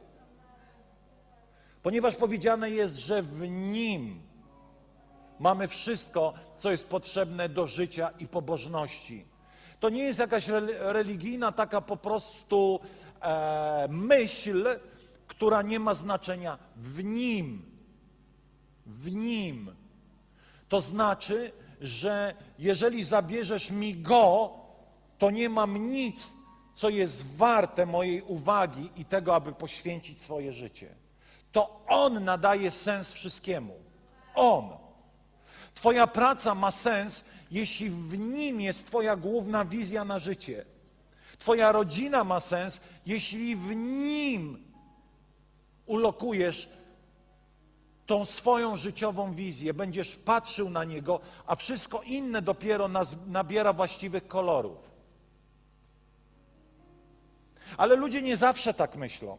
Ponieważ 1.84 2.15
powiedziane 2.15 2.70
jest, 2.70 2.96
że 2.96 3.22
w 3.24 3.48
nim 3.50 4.22
mamy 5.39 5.67
wszystko, 5.67 6.34
co 6.58 6.72
jest 6.72 6.88
potrzebne 6.88 7.50
do 7.50 7.67
życia 7.67 8.10
i 8.20 8.27
pobożności. 8.27 9.37
To 9.79 9.89
nie 9.89 10.03
jest 10.03 10.19
jakaś 10.19 10.48
religijna 10.79 11.51
taka 11.51 11.81
po 11.81 11.98
prostu 11.98 12.79
e, 13.22 13.88
myśl, 13.89 14.67
która 15.27 15.62
nie 15.62 15.79
ma 15.79 15.93
znaczenia 15.93 16.57
w 16.75 17.03
nim. 17.03 17.65
W 18.86 19.12
nim. 19.12 19.75
To 20.69 20.81
znaczy, 20.81 21.51
że 21.81 22.34
jeżeli 22.60 23.03
zabierzesz 23.03 23.72
mi 23.72 23.96
go, 23.96 24.51
to 25.17 25.31
nie 25.31 25.50
mam 25.50 25.91
nic, 25.91 26.34
co 26.75 26.89
jest 26.89 27.36
warte 27.36 27.86
mojej 27.86 28.22
uwagi 28.22 28.89
i 28.96 29.05
tego, 29.05 29.36
aby 29.36 29.51
poświęcić 29.53 30.22
swoje 30.22 30.53
życie. 30.53 30.96
To 31.51 31.86
on 31.88 32.24
nadaje 32.24 32.72
sens 32.72 33.12
wszystkiemu. 33.12 33.74
On. 34.36 34.69
Twoja 35.74 36.07
praca 36.07 36.55
ma 36.55 36.72
sens, 36.72 37.24
jeśli 37.51 37.89
w 37.89 38.19
nim 38.19 38.61
jest 38.61 38.87
Twoja 38.87 39.15
główna 39.15 39.65
wizja 39.65 40.05
na 40.05 40.19
życie. 40.19 40.65
Twoja 41.39 41.71
rodzina 41.71 42.23
ma 42.23 42.39
sens, 42.39 42.81
jeśli 43.05 43.55
w 43.55 43.75
nim 43.75 44.73
ulokujesz 45.85 46.69
tą 48.05 48.25
swoją 48.25 48.75
życiową 48.75 49.33
wizję, 49.33 49.73
będziesz 49.73 50.15
patrzył 50.15 50.69
na 50.69 50.83
niego, 50.83 51.19
a 51.47 51.55
wszystko 51.55 52.01
inne 52.01 52.41
dopiero 52.41 52.89
nabiera 53.27 53.73
właściwych 53.73 54.27
kolorów. 54.27 54.77
Ale 57.77 57.95
ludzie 57.95 58.21
nie 58.21 58.37
zawsze 58.37 58.73
tak 58.73 58.95
myślą. 58.95 59.37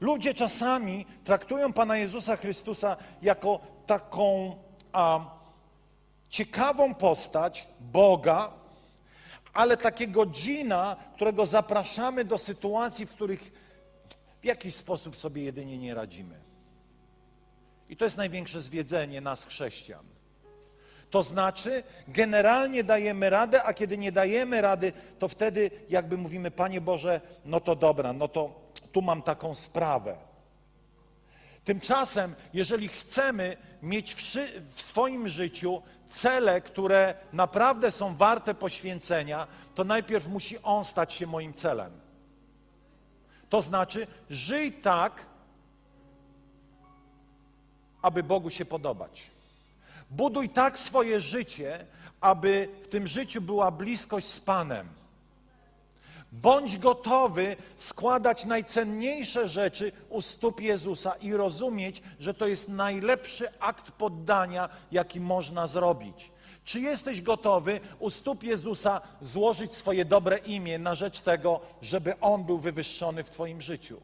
Ludzie 0.00 0.34
czasami 0.34 1.06
traktują 1.24 1.72
Pana 1.72 1.96
Jezusa 1.96 2.36
Chrystusa 2.36 2.96
jako 3.22 3.60
taką 3.86 4.56
a, 4.92 5.20
ciekawą 6.32 6.94
postać 6.94 7.68
Boga, 7.80 8.50
ale 9.52 9.76
takiego 9.76 10.26
dżina, 10.26 10.96
którego 11.14 11.46
zapraszamy 11.46 12.24
do 12.24 12.38
sytuacji, 12.38 13.06
w 13.06 13.10
których 13.10 13.52
w 14.40 14.44
jakiś 14.44 14.74
sposób 14.74 15.16
sobie 15.16 15.42
jedynie 15.42 15.78
nie 15.78 15.94
radzimy. 15.94 16.34
I 17.88 17.96
to 17.96 18.04
jest 18.04 18.16
największe 18.16 18.62
zwiedzenie 18.62 19.20
nas, 19.20 19.44
chrześcijan. 19.44 20.04
To 21.10 21.22
znaczy, 21.22 21.82
generalnie 22.08 22.84
dajemy 22.84 23.30
radę, 23.30 23.62
a 23.62 23.74
kiedy 23.74 23.98
nie 23.98 24.12
dajemy 24.12 24.60
rady, 24.60 24.92
to 25.18 25.28
wtedy 25.28 25.70
jakby 25.88 26.16
mówimy, 26.18 26.50
Panie 26.50 26.80
Boże, 26.80 27.20
no 27.44 27.60
to 27.60 27.76
dobra, 27.76 28.12
no 28.12 28.28
to 28.28 28.70
tu 28.92 29.02
mam 29.02 29.22
taką 29.22 29.54
sprawę. 29.54 30.16
Tymczasem, 31.64 32.34
jeżeli 32.54 32.88
chcemy 32.88 33.56
mieć 33.82 34.14
w 34.74 34.82
swoim 34.82 35.28
życiu 35.28 35.82
cele, 36.08 36.60
które 36.60 37.14
naprawdę 37.32 37.92
są 37.92 38.14
warte 38.14 38.54
poświęcenia, 38.54 39.46
to 39.74 39.84
najpierw 39.84 40.28
musi 40.28 40.62
On 40.62 40.84
stać 40.84 41.12
się 41.12 41.26
moim 41.26 41.52
celem. 41.52 41.92
To 43.48 43.60
znaczy, 43.60 44.06
żyj 44.30 44.72
tak, 44.72 45.26
aby 48.02 48.22
Bogu 48.22 48.50
się 48.50 48.64
podobać. 48.64 49.30
Buduj 50.10 50.48
tak 50.48 50.78
swoje 50.78 51.20
życie, 51.20 51.86
aby 52.20 52.68
w 52.82 52.88
tym 52.88 53.06
życiu 53.06 53.40
była 53.40 53.70
bliskość 53.70 54.26
z 54.26 54.40
Panem. 54.40 54.88
Bądź 56.32 56.78
gotowy 56.78 57.56
składać 57.76 58.44
najcenniejsze 58.44 59.48
rzeczy 59.48 59.92
u 60.08 60.22
stóp 60.22 60.60
Jezusa 60.60 61.14
i 61.20 61.32
rozumieć, 61.32 62.02
że 62.20 62.34
to 62.34 62.46
jest 62.46 62.68
najlepszy 62.68 63.48
akt 63.60 63.90
poddania, 63.90 64.68
jaki 64.92 65.20
można 65.20 65.66
zrobić. 65.66 66.30
Czy 66.64 66.80
jesteś 66.80 67.22
gotowy 67.22 67.80
u 67.98 68.10
stóp 68.10 68.42
Jezusa 68.42 69.00
złożyć 69.20 69.74
swoje 69.74 70.04
dobre 70.04 70.38
imię 70.38 70.78
na 70.78 70.94
rzecz 70.94 71.20
tego, 71.20 71.60
żeby 71.82 72.20
On 72.20 72.44
był 72.44 72.58
wywyższony 72.58 73.24
w 73.24 73.30
Twoim 73.30 73.62
życiu? 73.62 74.00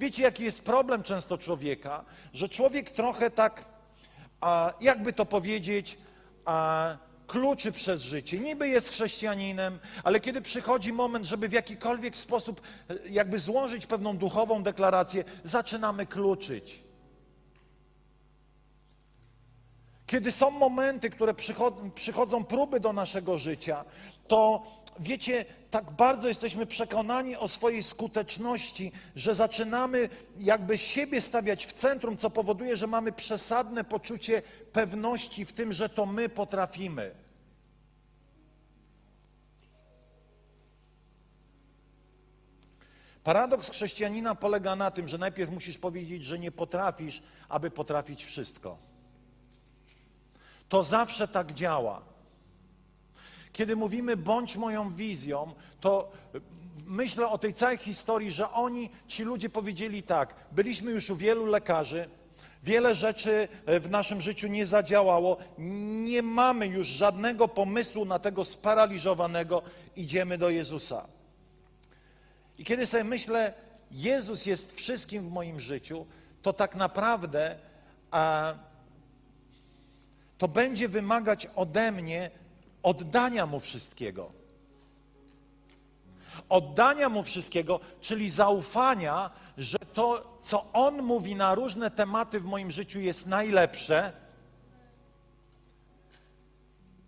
Wiecie, 0.00 0.22
jaki 0.22 0.44
jest 0.44 0.64
problem 0.64 1.02
często 1.02 1.38
człowieka? 1.38 2.04
Że 2.32 2.48
człowiek 2.48 2.90
trochę 2.90 3.30
tak, 3.30 3.64
jakby 4.80 5.12
to 5.12 5.26
powiedzieć, 5.26 5.98
kluczy 7.30 7.72
przez 7.72 8.02
życie. 8.02 8.38
Niby 8.38 8.68
jest 8.68 8.88
chrześcijaninem, 8.88 9.78
ale 10.04 10.20
kiedy 10.20 10.42
przychodzi 10.42 10.92
moment, 10.92 11.24
żeby 11.26 11.48
w 11.48 11.52
jakikolwiek 11.52 12.16
sposób 12.16 12.60
e, 12.90 12.94
jakby 13.08 13.38
złożyć 13.38 13.86
pewną 13.86 14.16
duchową 14.16 14.62
deklarację, 14.62 15.24
zaczynamy 15.44 16.06
kluczyć. 16.06 16.80
Kiedy 20.06 20.32
są 20.32 20.50
momenty, 20.50 21.10
które 21.10 21.34
przychodzą, 21.34 21.90
przychodzą 21.90 22.44
próby 22.44 22.80
do 22.80 22.92
naszego 22.92 23.38
życia, 23.38 23.84
to 24.28 24.62
wiecie, 24.98 25.44
tak 25.70 25.90
bardzo 25.90 26.28
jesteśmy 26.28 26.66
przekonani 26.66 27.36
o 27.36 27.48
swojej 27.48 27.82
skuteczności, 27.82 28.92
że 29.16 29.34
zaczynamy 29.34 30.08
jakby 30.38 30.78
siebie 30.78 31.20
stawiać 31.20 31.66
w 31.66 31.72
centrum, 31.72 32.16
co 32.16 32.30
powoduje, 32.30 32.76
że 32.76 32.86
mamy 32.86 33.12
przesadne 33.12 33.84
poczucie 33.84 34.42
pewności 34.72 35.44
w 35.44 35.52
tym, 35.52 35.72
że 35.72 35.88
to 35.88 36.06
my 36.06 36.28
potrafimy. 36.28 37.14
Paradoks 43.24 43.70
chrześcijanina 43.70 44.34
polega 44.34 44.76
na 44.76 44.90
tym, 44.90 45.08
że 45.08 45.18
najpierw 45.18 45.52
musisz 45.52 45.78
powiedzieć, 45.78 46.24
że 46.24 46.38
nie 46.38 46.50
potrafisz, 46.50 47.22
aby 47.48 47.70
potrafić 47.70 48.24
wszystko. 48.24 48.78
To 50.68 50.84
zawsze 50.84 51.28
tak 51.28 51.52
działa. 51.52 52.09
Kiedy 53.60 53.76
mówimy 53.76 54.16
bądź 54.16 54.56
moją 54.56 54.94
wizją, 54.94 55.54
to 55.80 56.12
myślę 56.86 57.28
o 57.28 57.38
tej 57.38 57.54
całej 57.54 57.78
historii, 57.78 58.30
że 58.30 58.50
oni, 58.50 58.90
ci 59.08 59.22
ludzie 59.22 59.50
powiedzieli 59.50 60.02
tak, 60.02 60.34
byliśmy 60.52 60.90
już 60.90 61.10
u 61.10 61.16
wielu 61.16 61.46
lekarzy, 61.46 62.08
wiele 62.64 62.94
rzeczy 62.94 63.48
e, 63.66 63.80
w 63.80 63.90
naszym 63.90 64.20
życiu 64.20 64.48
nie 64.48 64.66
zadziałało, 64.66 65.36
nie 66.04 66.22
mamy 66.22 66.66
już 66.66 66.86
żadnego 66.86 67.48
pomysłu 67.48 68.04
na 68.04 68.18
tego 68.18 68.44
sparaliżowanego, 68.44 69.62
idziemy 69.96 70.38
do 70.38 70.50
Jezusa. 70.50 71.06
I 72.58 72.64
kiedy 72.64 72.86
sobie 72.86 73.04
myślę, 73.04 73.54
Jezus 73.90 74.46
jest 74.46 74.76
wszystkim 74.76 75.28
w 75.28 75.32
moim 75.32 75.60
życiu, 75.60 76.06
to 76.42 76.52
tak 76.52 76.76
naprawdę 76.76 77.56
a, 78.10 78.54
to 80.38 80.48
będzie 80.48 80.88
wymagać 80.88 81.48
ode 81.56 81.92
mnie 81.92 82.30
oddania 82.82 83.46
Mu 83.46 83.60
wszystkiego. 83.60 84.32
Oddania 86.48 87.08
Mu 87.08 87.22
wszystkiego, 87.22 87.80
czyli 88.00 88.30
zaufania, 88.30 89.30
że 89.58 89.78
to, 89.78 90.38
co 90.40 90.72
On 90.72 91.02
mówi 91.02 91.36
na 91.36 91.54
różne 91.54 91.90
tematy 91.90 92.40
w 92.40 92.44
moim 92.44 92.70
życiu 92.70 93.00
jest 93.00 93.26
najlepsze 93.26 94.12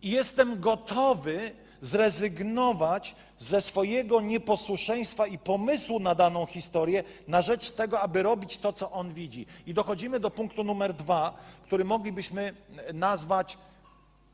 i 0.02 0.10
jestem 0.10 0.60
gotowy 0.60 1.52
zrezygnować 1.80 3.14
ze 3.38 3.60
swojego 3.60 4.20
nieposłuszeństwa 4.20 5.26
i 5.26 5.38
pomysłu 5.38 6.00
na 6.00 6.14
daną 6.14 6.46
historię 6.46 7.04
na 7.28 7.42
rzecz 7.42 7.70
tego, 7.70 8.00
aby 8.00 8.22
robić 8.22 8.58
to, 8.58 8.72
co 8.72 8.90
on 8.90 9.14
widzi. 9.14 9.46
I 9.66 9.74
dochodzimy 9.74 10.20
do 10.20 10.30
punktu 10.30 10.64
numer 10.64 10.94
dwa, 10.94 11.36
który 11.66 11.84
moglibyśmy 11.84 12.54
nazwać, 12.94 13.58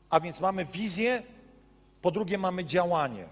a 0.09 0.19
więc 0.19 0.39
mamy 0.39 0.65
wizję, 0.65 1.23
po 2.01 2.11
drugie 2.11 2.37
mamy 2.37 2.65
działanie. 2.65 3.25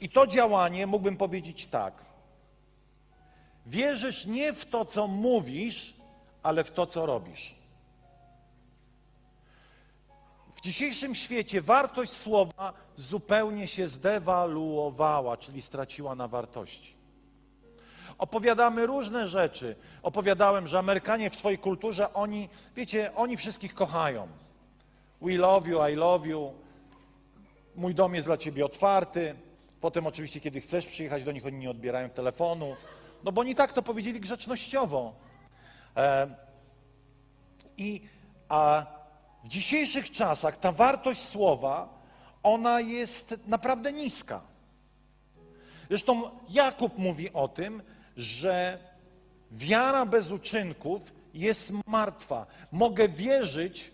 I 0.00 0.08
to 0.08 0.26
działanie 0.26 0.86
mógłbym 0.86 1.16
powiedzieć 1.16 1.66
tak. 1.66 1.94
Wierzysz 3.66 4.26
nie 4.26 4.52
w 4.52 4.64
to, 4.64 4.84
co 4.84 5.06
mówisz, 5.06 5.94
ale 6.42 6.64
w 6.64 6.70
to, 6.70 6.86
co 6.86 7.06
robisz. 7.06 7.54
W 10.56 10.60
dzisiejszym 10.60 11.14
świecie 11.14 11.62
wartość 11.62 12.12
słowa 12.12 12.72
zupełnie 12.96 13.68
się 13.68 13.88
zdewaluowała, 13.88 15.36
czyli 15.36 15.62
straciła 15.62 16.14
na 16.14 16.28
wartości. 16.28 16.96
Opowiadamy 18.18 18.86
różne 18.86 19.28
rzeczy. 19.28 19.76
Opowiadałem, 20.02 20.66
że 20.66 20.78
Amerykanie 20.78 21.30
w 21.30 21.36
swojej 21.36 21.58
kulturze, 21.58 22.14
oni, 22.14 22.48
wiecie, 22.76 23.14
oni 23.14 23.36
wszystkich 23.36 23.74
kochają. 23.74 24.28
We 25.20 25.38
love 25.38 25.70
you, 25.70 25.88
I 25.90 25.94
love 25.94 26.26
you. 26.26 26.52
Mój 27.76 27.94
dom 27.94 28.14
jest 28.14 28.28
dla 28.28 28.36
ciebie 28.36 28.64
otwarty. 28.64 29.34
Potem 29.80 30.06
oczywiście, 30.06 30.40
kiedy 30.40 30.60
chcesz 30.60 30.86
przyjechać 30.86 31.24
do 31.24 31.32
nich, 31.32 31.46
oni 31.46 31.58
nie 31.58 31.70
odbierają 31.70 32.10
telefonu. 32.10 32.76
No 33.24 33.32
bo 33.32 33.40
oni 33.40 33.54
tak 33.54 33.72
to 33.72 33.82
powiedzieli 33.82 34.20
grzecznościowo. 34.20 35.14
E, 35.96 36.26
I 37.76 38.00
a 38.48 38.86
w 39.44 39.48
dzisiejszych 39.48 40.10
czasach 40.10 40.56
ta 40.56 40.72
wartość 40.72 41.20
słowa, 41.22 41.88
ona 42.42 42.80
jest 42.80 43.40
naprawdę 43.46 43.92
niska. 43.92 44.40
Zresztą 45.88 46.30
Jakub 46.48 46.98
mówi 46.98 47.32
o 47.32 47.48
tym, 47.48 47.82
że 48.16 48.78
wiara 49.52 50.06
bez 50.06 50.30
uczynków 50.30 51.02
jest 51.34 51.72
martwa. 51.86 52.46
Mogę 52.72 53.08
wierzyć, 53.08 53.90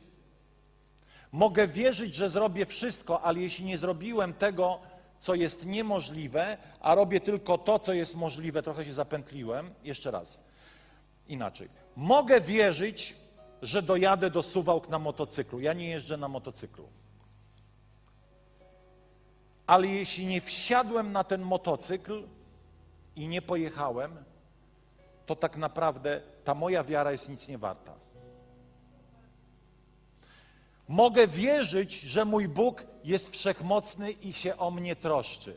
mogę 1.33 1.69
wierzyć, 1.69 2.15
że 2.15 2.31
zrobię 2.31 2.67
wszystko, 2.67 3.23
ale 3.23 3.41
jeśli 3.41 3.65
nie 3.65 3.79
zrobiłem 3.79 4.35
tego, 4.35 4.79
co 5.19 5.35
jest 5.35 5.67
niemożliwe, 5.67 6.57
a 6.81 6.95
robię 6.95 7.21
tylko 7.21 7.59
to, 7.59 7.79
co 7.79 7.93
jest 7.93 8.17
możliwe, 8.17 8.63
trochę 8.63 8.85
się 8.85 8.93
zapętliłem, 8.93 9.71
jeszcze 9.85 10.11
raz, 10.11 10.45
inaczej. 11.29 11.69
Mogę 11.97 12.41
wierzyć, 12.41 13.17
że 13.63 13.83
dojadę 13.83 14.31
do 14.31 14.43
Suwałk 14.43 14.89
na 14.89 14.99
motocyklu. 14.99 15.61
Ja 15.61 15.73
nie 15.73 15.89
jeżdżę 15.89 16.17
na 16.17 16.29
motocyklu. 16.29 16.89
Ale 19.67 19.87
jeśli 19.87 20.27
nie 20.27 20.41
wsiadłem 20.41 21.13
na 21.13 21.25
ten 21.25 21.43
motocykl 21.43 22.23
i 23.17 23.29
nie 23.29 23.43
pojechałem, 23.43 24.25
to 25.27 25.37
tak 25.37 25.57
naprawdę 25.57 26.21
ta 26.45 26.55
moja 26.55 26.85
wiara 26.85 27.13
jest 27.13 27.29
nic 27.29 27.49
nie 27.49 27.59
warta. 27.59 27.95
Mogę 30.89 31.29
wierzyć, 31.29 32.01
że 32.01 32.25
mój 32.25 32.49
Bóg 32.49 32.85
jest 33.05 33.33
wszechmocny 33.33 34.11
i 34.11 34.33
się 34.33 34.57
o 34.57 34.71
mnie 34.71 34.97
troszczy. 34.97 35.57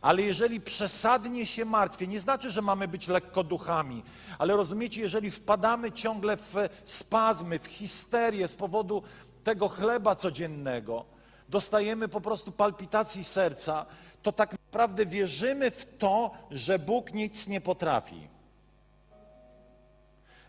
Ale 0.00 0.22
jeżeli 0.22 0.60
przesadnie 0.60 1.46
się 1.46 1.64
martwię, 1.64 2.06
nie 2.06 2.20
znaczy, 2.20 2.50
że 2.50 2.62
mamy 2.62 2.88
być 2.88 3.08
lekko 3.08 3.44
duchami, 3.44 4.02
ale 4.38 4.56
rozumiecie, 4.56 5.00
jeżeli 5.00 5.30
wpadamy 5.30 5.92
ciągle 5.92 6.36
w 6.36 6.54
spazmy, 6.84 7.58
w 7.58 7.66
histerię 7.66 8.48
z 8.48 8.54
powodu 8.54 9.02
tego 9.44 9.68
chleba 9.68 10.14
codziennego, 10.14 11.04
dostajemy 11.48 12.08
po 12.08 12.20
prostu 12.20 12.52
palpitacji 12.52 13.24
serca, 13.24 13.86
to 14.22 14.32
tak 14.32 14.52
naprawdę 14.52 15.06
wierzymy 15.06 15.70
w 15.70 15.98
to, 15.98 16.30
że 16.50 16.78
Bóg 16.78 17.12
nic 17.12 17.48
nie 17.48 17.60
potrafi. 17.60 18.28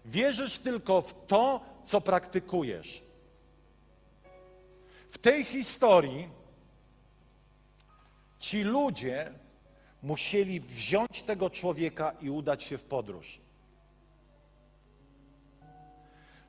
Wierzysz 0.06 0.60
tylko 0.60 1.02
w 1.02 1.26
to, 1.28 1.62
co 1.84 2.02
praktykujesz. 2.02 3.04
W 5.14 5.18
tej 5.18 5.44
historii 5.44 6.30
ci 8.40 8.64
ludzie 8.64 9.32
musieli 10.04 10.60
wziąć 10.60 11.22
tego 11.22 11.50
człowieka 11.50 12.12
i 12.22 12.30
udać 12.30 12.64
się 12.64 12.78
w 12.78 12.84
podróż. 12.84 13.40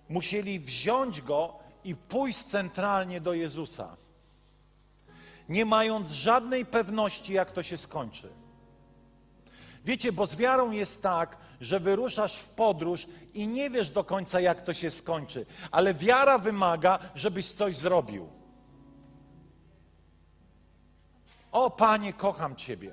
Musieli 0.08 0.60
wziąć 0.60 1.22
go 1.22 1.58
i 1.84 1.94
pójść 1.94 2.42
centralnie 2.42 3.20
do 3.20 3.32
Jezusa, 3.34 3.96
nie 5.48 5.64
mając 5.64 6.10
żadnej 6.10 6.66
pewności, 6.66 7.32
jak 7.32 7.50
to 7.52 7.62
się 7.62 7.78
skończy. 7.78 8.28
Wiecie, 9.84 10.12
bo 10.12 10.26
z 10.26 10.36
wiarą 10.36 10.70
jest 10.70 11.02
tak, 11.02 11.36
że 11.60 11.80
wyruszasz 11.80 12.38
w 12.38 12.48
podróż 12.48 13.06
i 13.34 13.48
nie 13.48 13.70
wiesz 13.70 13.90
do 13.90 14.04
końca, 14.04 14.40
jak 14.40 14.62
to 14.62 14.74
się 14.74 14.90
skończy, 14.90 15.46
ale 15.70 15.94
wiara 15.94 16.38
wymaga, 16.38 16.98
żebyś 17.14 17.52
coś 17.52 17.76
zrobił. 17.76 18.43
O, 21.54 21.70
Panie, 21.70 22.12
kocham 22.12 22.56
Ciebie. 22.56 22.92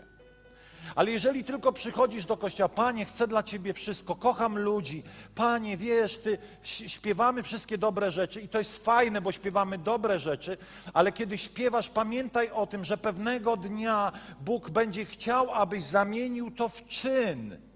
Ale 0.96 1.12
jeżeli 1.12 1.44
tylko 1.44 1.72
przychodzisz 1.72 2.26
do 2.26 2.38
kościoła, 2.38 2.70
Panie, 2.70 3.06
chcę 3.06 3.28
dla 3.28 3.44
Ciebie 3.44 3.74
wszystko, 3.74 4.16
kocham 4.16 4.58
ludzi, 4.58 5.04
Panie, 5.36 5.78
wiesz, 5.78 6.18
Ty 6.18 6.38
śpiewamy 6.64 7.44
wszystkie 7.44 7.78
dobre 7.78 8.12
rzeczy 8.12 8.42
i 8.42 8.48
to 8.48 8.60
jest 8.60 8.86
fajne, 8.86 9.22
bo 9.22 9.32
śpiewamy 9.32 9.78
dobre 9.78 10.20
rzeczy, 10.20 10.58
ale 10.94 11.12
kiedy 11.12 11.38
śpiewasz, 11.38 11.90
pamiętaj 11.90 12.50
o 12.50 12.68
tym, 12.68 12.86
że 12.86 12.98
pewnego 12.98 13.58
dnia 13.58 14.12
Bóg 14.42 14.70
będzie 14.70 15.06
chciał, 15.06 15.52
abyś 15.54 15.84
zamienił 15.84 16.52
to 16.52 16.70
w 16.70 16.88
czyn 16.88 17.71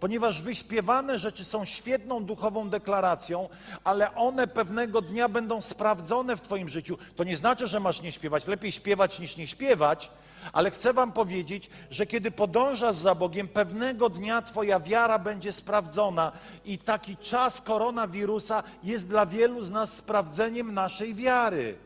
ponieważ 0.00 0.42
wyśpiewane 0.42 1.18
rzeczy 1.18 1.44
są 1.44 1.64
świetną 1.64 2.24
duchową 2.24 2.68
deklaracją, 2.68 3.48
ale 3.84 4.14
one 4.14 4.46
pewnego 4.46 5.02
dnia 5.02 5.28
będą 5.28 5.60
sprawdzone 5.60 6.36
w 6.36 6.40
Twoim 6.40 6.68
życiu. 6.68 6.98
To 7.16 7.24
nie 7.24 7.36
znaczy, 7.36 7.66
że 7.66 7.80
masz 7.80 8.02
nie 8.02 8.12
śpiewać. 8.12 8.46
Lepiej 8.46 8.72
śpiewać 8.72 9.18
niż 9.18 9.36
nie 9.36 9.46
śpiewać, 9.46 10.10
ale 10.52 10.70
chcę 10.70 10.92
Wam 10.92 11.12
powiedzieć, 11.12 11.70
że 11.90 12.06
kiedy 12.06 12.30
podążasz 12.30 12.96
za 12.96 13.14
Bogiem, 13.14 13.48
pewnego 13.48 14.10
dnia 14.10 14.42
Twoja 14.42 14.80
wiara 14.80 15.18
będzie 15.18 15.52
sprawdzona 15.52 16.32
i 16.64 16.78
taki 16.78 17.16
czas 17.16 17.60
koronawirusa 17.60 18.62
jest 18.82 19.08
dla 19.08 19.26
wielu 19.26 19.64
z 19.64 19.70
nas 19.70 19.92
sprawdzeniem 19.92 20.74
naszej 20.74 21.14
wiary. 21.14 21.85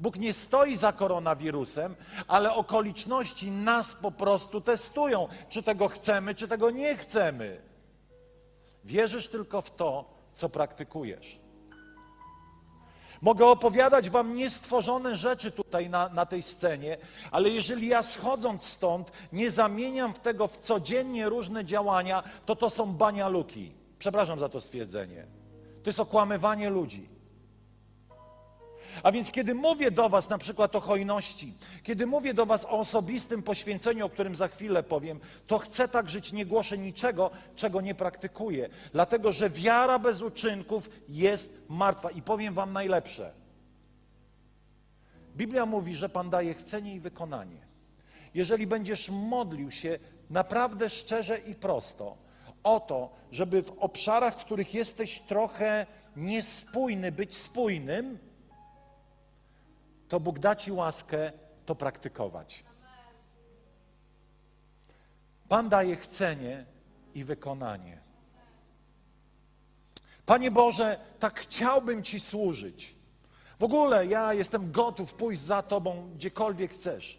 Bóg 0.00 0.16
nie 0.16 0.32
stoi 0.32 0.76
za 0.76 0.92
koronawirusem, 0.92 1.96
ale 2.28 2.54
okoliczności 2.54 3.50
nas 3.50 3.94
po 3.94 4.10
prostu 4.10 4.60
testują, 4.60 5.28
czy 5.48 5.62
tego 5.62 5.88
chcemy, 5.88 6.34
czy 6.34 6.48
tego 6.48 6.70
nie 6.70 6.96
chcemy. 6.96 7.60
Wierzysz 8.84 9.28
tylko 9.28 9.62
w 9.62 9.70
to, 9.70 10.04
co 10.32 10.48
praktykujesz. 10.48 11.38
Mogę 13.20 13.46
opowiadać 13.46 14.10
wam 14.10 14.34
niestworzone 14.34 15.16
rzeczy 15.16 15.50
tutaj 15.50 15.90
na, 15.90 16.08
na, 16.08 16.26
tej 16.26 16.42
scenie, 16.42 16.96
ale 17.30 17.50
jeżeli 17.50 17.86
ja 17.86 18.02
schodząc 18.02 18.64
stąd 18.64 19.12
nie 19.32 19.50
zamieniam 19.50 20.14
w 20.14 20.18
tego 20.18 20.48
w 20.48 20.56
codziennie 20.56 21.28
różne 21.28 21.64
działania, 21.64 22.22
to 22.46 22.56
to 22.56 22.70
są 22.70 22.92
banialuki. 22.92 23.72
Przepraszam 23.98 24.38
za 24.38 24.48
to 24.48 24.60
stwierdzenie. 24.60 25.26
To 25.82 25.88
jest 25.88 26.00
okłamywanie 26.00 26.70
ludzi. 26.70 27.17
A 29.02 29.12
więc 29.12 29.30
kiedy 29.30 29.54
mówię 29.54 29.90
do 29.90 30.08
Was 30.08 30.28
na 30.28 30.38
przykład 30.38 30.76
o 30.76 30.80
hojności, 30.80 31.54
kiedy 31.82 32.06
mówię 32.06 32.34
do 32.34 32.46
Was 32.46 32.64
o 32.64 32.68
osobistym 32.68 33.42
poświęceniu, 33.42 34.06
o 34.06 34.08
którym 34.08 34.34
za 34.34 34.48
chwilę 34.48 34.82
powiem, 34.82 35.20
to 35.46 35.58
chcę 35.58 35.88
tak 35.88 36.10
żyć, 36.10 36.32
nie 36.32 36.46
głoszę 36.46 36.78
niczego, 36.78 37.30
czego 37.56 37.80
nie 37.80 37.94
praktykuję. 37.94 38.68
Dlatego, 38.92 39.32
że 39.32 39.50
wiara 39.50 39.98
bez 39.98 40.22
uczynków 40.22 40.90
jest 41.08 41.64
martwa. 41.68 42.10
I 42.10 42.22
powiem 42.22 42.54
Wam 42.54 42.72
najlepsze. 42.72 43.32
Biblia 45.36 45.66
mówi, 45.66 45.94
że 45.94 46.08
Pan 46.08 46.30
daje 46.30 46.54
chcenie 46.54 46.94
i 46.94 47.00
wykonanie. 47.00 47.68
Jeżeli 48.34 48.66
będziesz 48.66 49.10
modlił 49.10 49.70
się 49.70 49.98
naprawdę 50.30 50.90
szczerze 50.90 51.38
i 51.38 51.54
prosto 51.54 52.16
o 52.62 52.80
to, 52.80 53.10
żeby 53.32 53.62
w 53.62 53.78
obszarach, 53.78 54.40
w 54.40 54.44
których 54.44 54.74
jesteś 54.74 55.20
trochę 55.20 55.86
niespójny, 56.16 57.12
być 57.12 57.36
spójnym, 57.36 58.18
to 60.08 60.20
Bóg 60.20 60.38
da 60.38 60.56
Ci 60.56 60.72
łaskę 60.72 61.32
to 61.66 61.74
praktykować. 61.74 62.64
Pan 65.48 65.68
daje 65.68 65.96
chcenie 65.96 66.64
i 67.14 67.24
wykonanie. 67.24 67.98
Panie 70.26 70.50
Boże, 70.50 70.98
tak 71.18 71.40
chciałbym 71.40 72.02
Ci 72.02 72.20
służyć. 72.20 72.94
W 73.58 73.64
ogóle 73.64 74.06
ja 74.06 74.34
jestem 74.34 74.72
gotów 74.72 75.14
pójść 75.14 75.42
za 75.42 75.62
Tobą 75.62 76.10
gdziekolwiek 76.14 76.70
chcesz. 76.70 77.18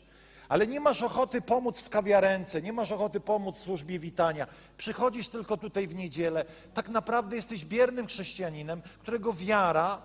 Ale 0.50 0.68
nie 0.68 0.80
masz 0.80 1.02
ochoty 1.02 1.42
pomóc 1.42 1.82
w 1.82 1.90
kawiarence, 1.90 2.62
nie 2.62 2.74
masz 2.74 2.92
ochoty 2.92 3.20
pomóc 3.20 3.56
w 3.56 3.60
służbie 3.60 4.00
witania. 4.00 4.48
Przychodzisz 4.78 5.28
tylko 5.28 5.58
tutaj 5.58 5.88
w 5.88 5.96
niedzielę. 5.96 6.46
Tak 6.74 6.90
naprawdę 6.90 7.36
jesteś 7.36 7.66
biernym 7.66 8.08
chrześcijaninem, 8.08 8.82
którego 9.00 9.34
wiara 9.34 10.02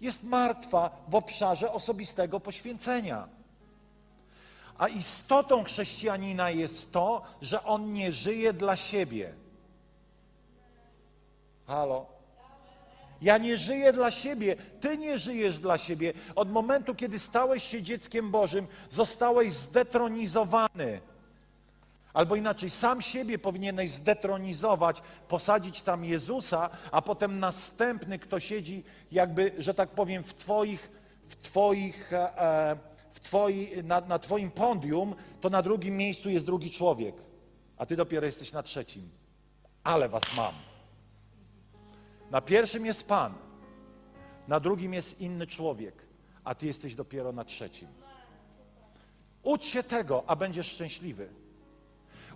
jest 0.00 0.24
martwa 0.24 0.90
w 1.08 1.14
obszarze 1.14 1.72
osobistego 1.72 2.40
poświęcenia. 2.40 3.28
A 4.78 4.88
istotą 4.88 5.64
chrześcijanina 5.64 6.50
jest 6.50 6.92
to, 6.92 7.22
że 7.42 7.64
on 7.64 7.92
nie 7.92 8.12
żyje 8.12 8.52
dla 8.52 8.76
siebie. 8.76 9.34
Halo? 11.66 12.06
Ja 13.22 13.38
nie 13.38 13.56
żyję 13.56 13.92
dla 13.92 14.10
siebie, 14.10 14.56
ty 14.80 14.98
nie 14.98 15.18
żyjesz 15.18 15.58
dla 15.58 15.78
siebie. 15.78 16.12
Od 16.34 16.52
momentu, 16.52 16.94
kiedy 16.94 17.18
stałeś 17.18 17.64
się 17.64 17.82
dzieckiem 17.82 18.30
Bożym, 18.30 18.66
zostałeś 18.90 19.52
zdetronizowany. 19.52 21.00
Albo 22.16 22.36
inaczej, 22.36 22.70
sam 22.70 23.02
siebie 23.02 23.38
powinieneś 23.38 23.90
zdetronizować, 23.90 25.02
posadzić 25.28 25.82
tam 25.82 26.04
Jezusa, 26.04 26.70
a 26.90 27.02
potem 27.02 27.40
następny, 27.40 28.18
kto 28.18 28.40
siedzi, 28.40 28.84
jakby, 29.12 29.52
że 29.58 29.74
tak 29.74 29.90
powiem, 29.90 30.22
w 30.22 30.34
Twoich, 30.34 30.90
w 31.28 31.36
twoich, 31.36 32.12
e, 32.12 32.76
w 33.12 33.20
twoi, 33.20 33.82
na, 33.84 34.00
na 34.00 34.18
Twoim 34.18 34.50
podium, 34.50 35.14
to 35.40 35.50
na 35.50 35.62
drugim 35.62 35.96
miejscu 35.96 36.30
jest 36.30 36.46
drugi 36.46 36.70
człowiek, 36.70 37.14
a 37.76 37.86
Ty 37.86 37.96
dopiero 37.96 38.26
jesteś 38.26 38.52
na 38.52 38.62
trzecim. 38.62 39.08
Ale 39.84 40.08
Was 40.08 40.34
mam. 40.36 40.54
Na 42.30 42.40
pierwszym 42.40 42.86
jest 42.86 43.08
Pan, 43.08 43.34
na 44.48 44.60
drugim 44.60 44.94
jest 44.94 45.20
inny 45.20 45.46
człowiek, 45.46 46.06
a 46.44 46.54
Ty 46.54 46.66
jesteś 46.66 46.94
dopiero 46.94 47.32
na 47.32 47.44
trzecim. 47.44 47.88
Ucz 49.42 49.64
się 49.64 49.82
tego, 49.82 50.24
a 50.26 50.36
będziesz 50.36 50.66
szczęśliwy. 50.66 51.45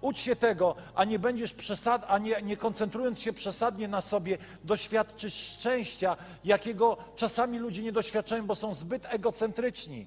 Ucz 0.01 0.19
się 0.19 0.37
tego, 0.37 0.77
a 0.95 1.05
nie 1.05 1.19
będziesz 1.19 1.53
przesad, 1.53 2.05
a 2.09 2.19
nie, 2.19 2.43
nie 2.43 2.57
koncentrując 2.57 3.19
się 3.19 3.33
przesadnie 3.33 3.89
na 3.89 4.01
sobie, 4.01 4.39
doświadczysz 4.65 5.35
szczęścia, 5.35 6.17
jakiego 6.45 6.97
czasami 7.17 7.59
ludzie 7.59 7.83
nie 7.83 7.93
doświadczają, 7.93 8.47
bo 8.47 8.55
są 8.55 8.75
zbyt 8.75 9.07
egocentryczni. 9.11 10.07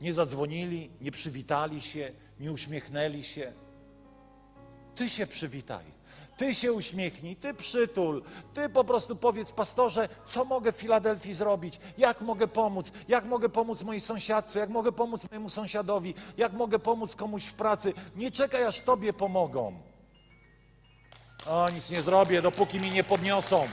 Nie 0.00 0.14
zadzwonili, 0.14 0.90
nie 1.00 1.10
przywitali 1.12 1.80
się, 1.80 2.12
nie 2.40 2.52
uśmiechnęli 2.52 3.24
się. 3.24 3.52
Ty 4.96 5.10
się 5.10 5.26
przywitaj. 5.26 6.01
Ty 6.42 6.54
się 6.54 6.72
uśmiechnij, 6.72 7.36
ty 7.36 7.54
przytul, 7.54 8.22
ty 8.54 8.68
po 8.68 8.84
prostu 8.84 9.16
powiedz 9.16 9.52
pastorze, 9.52 10.08
co 10.24 10.44
mogę 10.44 10.72
w 10.72 10.76
Filadelfii 10.76 11.34
zrobić, 11.34 11.80
jak 11.98 12.20
mogę 12.20 12.48
pomóc, 12.48 12.92
jak 13.08 13.24
mogę 13.24 13.48
pomóc 13.48 13.82
mojej 13.82 14.00
sąsiadce, 14.00 14.58
jak 14.58 14.70
mogę 14.70 14.92
pomóc 14.92 15.30
mojemu 15.30 15.48
sąsiadowi, 15.50 16.14
jak 16.36 16.52
mogę 16.52 16.78
pomóc 16.78 17.16
komuś 17.16 17.44
w 17.44 17.54
pracy. 17.54 17.94
Nie 18.16 18.30
czekaj, 18.30 18.64
aż 18.64 18.80
tobie 18.80 19.12
pomogą. 19.12 19.74
O, 21.46 21.68
nic 21.74 21.90
nie 21.90 22.02
zrobię, 22.02 22.42
dopóki 22.42 22.80
mi 22.80 22.90
nie 22.90 23.04
podniosą. 23.04 23.68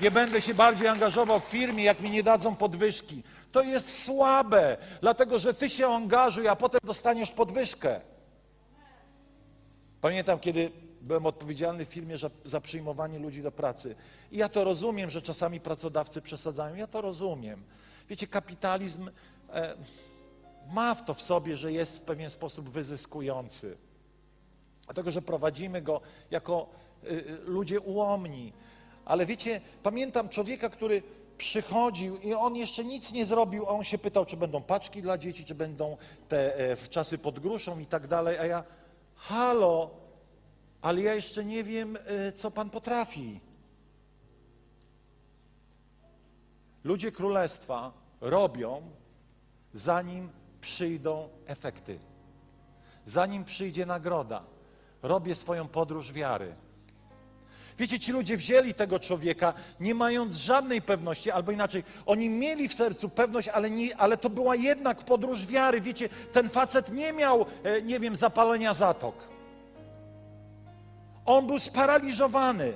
Nie 0.00 0.10
będę 0.10 0.40
się 0.40 0.54
bardziej 0.54 0.88
angażował 0.88 1.40
w 1.40 1.44
firmie, 1.44 1.84
jak 1.84 2.00
mi 2.00 2.10
nie 2.10 2.22
dadzą 2.22 2.56
podwyżki. 2.56 3.22
To 3.52 3.62
jest 3.62 4.04
słabe, 4.04 4.76
dlatego 5.00 5.38
że 5.38 5.54
ty 5.54 5.68
się 5.68 5.86
angażuj, 5.86 6.48
a 6.48 6.56
potem 6.56 6.80
dostaniesz 6.84 7.30
podwyżkę. 7.30 8.11
Pamiętam, 10.02 10.38
kiedy 10.38 10.70
byłem 11.00 11.26
odpowiedzialny 11.26 11.86
w 11.86 11.88
firmie 11.88 12.18
za, 12.18 12.30
za, 12.44 12.60
przyjmowanie 12.60 13.18
ludzi 13.18 13.42
do 13.42 13.52
pracy. 13.52 13.94
I 14.32 14.36
ja 14.36 14.48
to 14.48 14.64
rozumiem, 14.64 15.10
że 15.10 15.22
czasami 15.22 15.60
pracodawcy 15.60 16.22
przesadzają. 16.22 16.74
Ja 16.74 16.86
to 16.86 17.00
rozumiem. 17.00 17.62
Wiecie, 18.08 18.26
kapitalizm 18.26 19.10
e, 19.52 19.74
ma 20.72 20.94
w 20.94 21.04
to 21.04 21.14
w 21.14 21.22
sobie, 21.22 21.56
że 21.56 21.72
jest 21.72 21.98
w 21.98 22.02
pewien 22.02 22.30
sposób 22.30 22.68
wyzyskujący. 22.68 23.76
Dlatego, 24.84 25.10
że 25.10 25.22
prowadzimy 25.22 25.82
go 25.82 26.00
jako 26.30 26.68
y, 27.04 27.38
ludzie 27.44 27.80
ułomni. 27.80 28.52
Ale 29.04 29.26
wiecie, 29.26 29.60
pamiętam 29.82 30.28
człowieka, 30.28 30.68
który 30.68 31.02
przychodził 31.38 32.16
i 32.16 32.34
on 32.34 32.56
jeszcze 32.56 32.84
nic 32.84 33.12
nie 33.12 33.26
zrobił, 33.26 33.66
a 33.66 33.68
on 33.68 33.84
się 33.84 33.98
pytał, 33.98 34.24
czy 34.24 34.36
będą 34.36 34.62
paczki 34.62 35.02
dla 35.02 35.18
dzieci, 35.18 35.44
czy 35.44 35.54
będą 35.54 35.96
te 36.28 36.56
e, 36.56 36.76
w 36.76 36.88
czasy 36.88 37.18
pod 37.18 37.40
gruszą 37.40 37.78
i 37.78 37.86
tak 37.86 38.06
dalej, 38.06 38.38
a 38.38 38.46
ja 38.46 38.64
halo, 39.22 39.90
ale 40.82 41.02
ja 41.02 41.14
jeszcze 41.14 41.44
nie 41.44 41.64
wiem, 41.64 41.98
e, 42.06 42.32
co 42.32 42.50
Pan 42.50 42.70
potrafi. 42.70 43.40
Ludzie 46.84 47.12
królestwa 47.12 47.92
robią, 48.20 48.82
zanim 49.72 50.28
przyjdą 50.60 51.28
efekty, 51.46 51.98
zanim 53.04 53.44
przyjdzie 53.44 53.86
nagroda. 53.86 54.44
Robię 55.02 55.34
swoją 55.34 55.68
podróż 55.68 56.12
wiary. 56.12 56.54
Wiecie, 57.78 58.00
ci 58.00 58.12
ludzie 58.12 58.36
wzięli 58.36 58.74
tego 58.74 59.00
człowieka, 59.00 59.54
nie 59.80 59.94
mając 59.94 60.36
żadnej 60.36 60.82
pewności, 60.82 61.30
albo 61.30 61.52
inaczej, 61.52 61.84
oni 62.06 62.28
mieli 62.28 62.68
w 62.68 62.74
sercu 62.74 63.08
pewność, 63.08 63.48
ale, 63.48 63.70
nie, 63.70 63.96
ale 63.96 64.16
to 64.16 64.30
była 64.30 64.56
jednak 64.56 64.98
podróż 64.98 65.46
wiary. 65.46 65.80
Wiecie, 65.80 66.08
ten 66.32 66.48
facet 66.48 66.92
nie 66.92 67.12
miał, 67.12 67.46
e, 67.64 67.82
nie 67.82 68.00
wiem, 68.00 68.16
zapalenia 68.16 68.74
zatok. 68.74 69.14
On 71.26 71.46
był 71.46 71.58
sparaliżowany. 71.58 72.72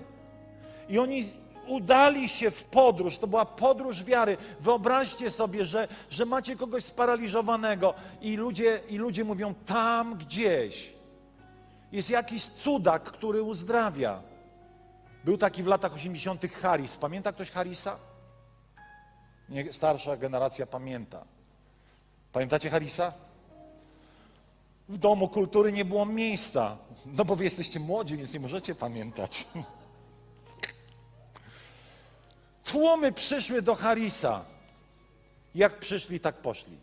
I 0.88 0.98
oni 0.98 1.24
udali 1.66 2.28
się 2.28 2.50
w 2.50 2.64
podróż, 2.64 3.18
to 3.18 3.26
była 3.26 3.46
podróż 3.46 4.04
wiary. 4.04 4.36
Wyobraźcie 4.60 5.30
sobie, 5.30 5.64
że, 5.64 5.88
że 6.10 6.26
macie 6.26 6.56
kogoś 6.56 6.84
sparaliżowanego 6.84 7.94
i 8.22 8.36
ludzie, 8.36 8.80
i 8.88 8.98
ludzie 8.98 9.24
mówią, 9.24 9.54
tam 9.66 10.14
gdzieś 10.14 10.92
jest 11.92 12.10
jakiś 12.10 12.44
cudak, 12.44 13.02
który 13.02 13.42
uzdrawia. 13.42 14.22
Był 15.26 15.38
taki 15.38 15.62
w 15.62 15.66
latach 15.66 15.94
80. 15.94 16.52
Harris. 16.52 16.96
Pamięta 16.96 17.32
ktoś 17.32 17.50
Harrisa? 17.50 17.98
Nie, 19.48 19.72
starsza 19.72 20.16
generacja 20.16 20.66
pamięta. 20.66 21.24
Pamiętacie 22.32 22.70
Harrisa? 22.70 23.12
W 24.88 24.98
domu 24.98 25.28
kultury 25.28 25.72
nie 25.72 25.84
było 25.84 26.06
miejsca. 26.06 26.76
No 27.06 27.24
bo 27.24 27.36
wy 27.36 27.44
jesteście 27.44 27.80
młodzi, 27.80 28.16
więc 28.16 28.32
nie 28.32 28.40
możecie 28.40 28.74
pamiętać. 28.74 29.46
Tłumy 32.64 33.12
przyszły 33.12 33.62
do 33.62 33.74
Harrisa. 33.74 34.44
Jak 35.54 35.78
przyszli, 35.78 36.20
tak 36.20 36.34
poszli. 36.36 36.76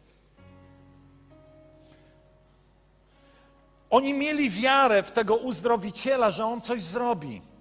Oni 3.90 4.14
mieli 4.14 4.50
wiarę 4.50 5.04
w 5.04 5.12
tego 5.12 5.36
uzdrowiciela, 5.36 6.32
że 6.32 6.46
on 6.46 6.62
coś 6.62 6.84
zrobi. 6.84 7.53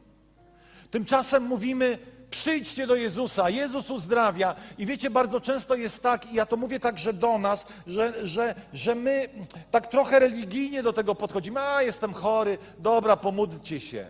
Tymczasem 0.93 1.43
mówimy, 1.43 1.99
przyjdźcie 2.31 2.87
do 2.87 2.95
Jezusa, 2.95 3.51
Jezus 3.51 3.91
uzdrawia. 3.91 4.55
I 4.79 4.87
wiecie, 4.87 5.11
bardzo 5.11 5.41
często 5.41 5.75
jest 5.75 6.03
tak, 6.03 6.33
i 6.33 6.35
ja 6.35 6.47
to 6.47 6.57
mówię 6.57 6.81
także 6.81 7.13
do 7.13 7.39
nas, 7.39 7.67
że, 7.87 8.27
że, 8.27 8.55
że 8.73 8.95
my 8.95 9.29
tak 9.71 9.87
trochę 9.87 10.19
religijnie 10.19 10.83
do 10.83 10.93
tego 10.93 11.15
podchodzimy. 11.15 11.61
A, 11.61 11.83
jestem 11.83 12.13
chory, 12.13 12.59
dobra, 12.79 13.17
pomódlcie 13.17 13.81
się. 13.81 14.09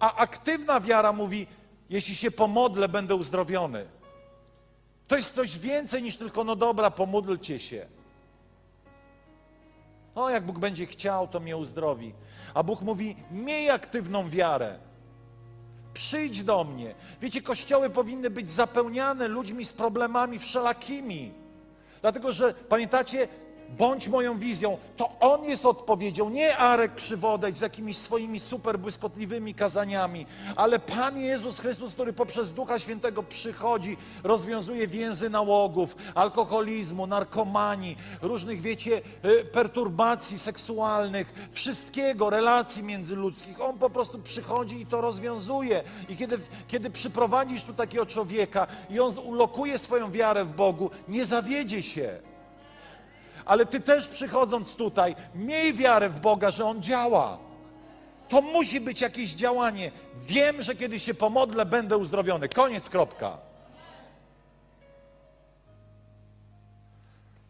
A 0.00 0.16
aktywna 0.16 0.80
wiara 0.80 1.12
mówi, 1.12 1.46
jeśli 1.88 2.16
się 2.16 2.30
pomodlę, 2.30 2.88
będę 2.88 3.14
uzdrowiony. 3.14 3.86
To 5.08 5.16
jest 5.16 5.34
coś 5.34 5.58
więcej 5.58 6.02
niż 6.02 6.16
tylko, 6.16 6.44
no 6.44 6.56
dobra, 6.56 6.90
pomódlcie 6.90 7.58
się. 7.58 7.86
O, 10.14 10.30
jak 10.30 10.44
Bóg 10.44 10.58
będzie 10.58 10.86
chciał, 10.86 11.28
to 11.28 11.40
mnie 11.40 11.56
uzdrowi. 11.56 12.14
A 12.54 12.62
Bóg 12.62 12.82
mówi: 12.82 13.16
Miej 13.30 13.70
aktywną 13.70 14.30
wiarę. 14.30 14.78
Przyjdź 15.94 16.42
do 16.42 16.64
mnie. 16.64 16.94
Wiecie, 17.20 17.42
kościoły 17.42 17.90
powinny 17.90 18.30
być 18.30 18.50
zapełniane 18.50 19.28
ludźmi 19.28 19.64
z 19.64 19.72
problemami 19.72 20.38
wszelakimi. 20.38 21.32
Dlatego, 22.00 22.32
że 22.32 22.54
pamiętacie, 22.54 23.28
bądź 23.78 24.08
moją 24.08 24.38
wizją, 24.38 24.78
to 24.96 25.10
On 25.20 25.44
jest 25.44 25.66
odpowiedzią, 25.66 26.30
nie 26.30 26.56
Arek 26.56 26.94
Krzywodej 26.94 27.52
z 27.52 27.60
jakimiś 27.60 27.98
swoimi 27.98 28.40
super 28.40 28.78
błyskotliwymi 28.78 29.54
kazaniami, 29.54 30.26
ale 30.56 30.78
Pan 30.78 31.18
Jezus 31.18 31.58
Chrystus, 31.58 31.92
który 31.92 32.12
poprzez 32.12 32.52
Ducha 32.52 32.78
Świętego 32.78 33.22
przychodzi, 33.22 33.96
rozwiązuje 34.22 34.88
więzy 34.88 35.30
nałogów, 35.30 35.96
alkoholizmu, 36.14 37.06
narkomanii, 37.06 37.96
różnych, 38.22 38.60
wiecie, 38.60 39.00
y, 39.24 39.44
perturbacji 39.44 40.38
seksualnych, 40.38 41.48
wszystkiego, 41.52 42.30
relacji 42.30 42.82
międzyludzkich. 42.82 43.60
On 43.60 43.78
po 43.78 43.90
prostu 43.90 44.18
przychodzi 44.18 44.80
i 44.80 44.86
to 44.86 45.00
rozwiązuje. 45.00 45.82
I 46.08 46.16
kiedy, 46.16 46.38
kiedy 46.68 46.90
przyprowadzisz 46.90 47.64
tu 47.64 47.74
takiego 47.74 48.06
człowieka 48.06 48.66
i 48.90 49.00
on 49.00 49.18
ulokuje 49.18 49.78
swoją 49.78 50.10
wiarę 50.10 50.44
w 50.44 50.52
Bogu, 50.52 50.90
nie 51.08 51.26
zawiedzie 51.26 51.82
się. 51.82 52.29
Ale 53.44 53.66
ty 53.66 53.80
też 53.80 54.08
przychodząc 54.08 54.76
tutaj, 54.76 55.16
miej 55.34 55.74
wiarę 55.74 56.08
w 56.08 56.20
Boga, 56.20 56.50
że 56.50 56.66
On 56.66 56.82
działa. 56.82 57.38
To 58.28 58.42
musi 58.42 58.80
być 58.80 59.00
jakieś 59.00 59.30
działanie. 59.30 59.92
Wiem, 60.14 60.62
że 60.62 60.74
kiedy 60.74 61.00
się 61.00 61.14
pomodlę, 61.14 61.66
będę 61.66 61.96
uzdrowiony. 61.96 62.48
Koniec, 62.48 62.90
kropka. 62.90 63.38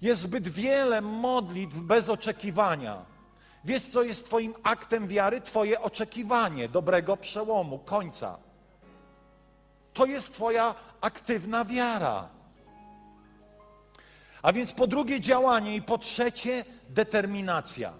Jest 0.02 0.22
zbyt 0.22 0.48
wiele 0.48 1.00
modlitw 1.00 1.76
bez 1.76 2.08
oczekiwania. 2.08 3.04
Wiesz, 3.64 3.82
co 3.82 4.02
jest 4.02 4.26
Twoim 4.26 4.54
aktem 4.62 5.08
wiary? 5.08 5.40
Twoje 5.40 5.80
oczekiwanie 5.80 6.68
dobrego 6.68 7.16
przełomu, 7.16 7.78
końca. 7.78 8.36
To 9.94 10.06
jest 10.06 10.34
Twoja 10.34 10.74
aktywna 11.00 11.64
wiara. 11.64 12.28
A 14.42 14.52
więc 14.52 14.72
po 14.72 14.86
drugie 14.86 15.20
działanie 15.20 15.76
i 15.76 15.82
po 15.82 15.98
trzecie 15.98 16.64
determinacja. 16.88 17.92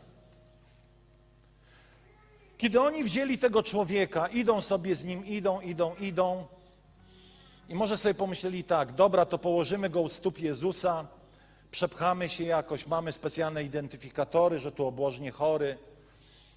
Kiedy 2.58 2.80
oni 2.80 3.04
wzięli 3.04 3.38
tego 3.38 3.62
człowieka, 3.62 4.26
idą 4.26 4.60
sobie 4.60 4.94
z 4.94 5.04
nim, 5.04 5.26
idą, 5.26 5.60
idą, 5.60 5.94
idą. 5.94 6.46
I 7.68 7.74
może 7.74 7.96
sobie 7.96 8.14
pomyśleli 8.14 8.64
tak, 8.64 8.92
dobra, 8.92 9.26
to 9.26 9.38
położymy 9.38 9.90
go 9.90 10.00
u 10.00 10.08
stóp 10.08 10.38
Jezusa, 10.38 11.06
przepchamy 11.70 12.28
się 12.28 12.44
jakoś, 12.44 12.86
mamy 12.86 13.12
specjalne 13.12 13.64
identyfikatory, 13.64 14.58
że 14.58 14.72
tu 14.72 14.86
obłożnie 14.86 15.30
chory, 15.30 15.78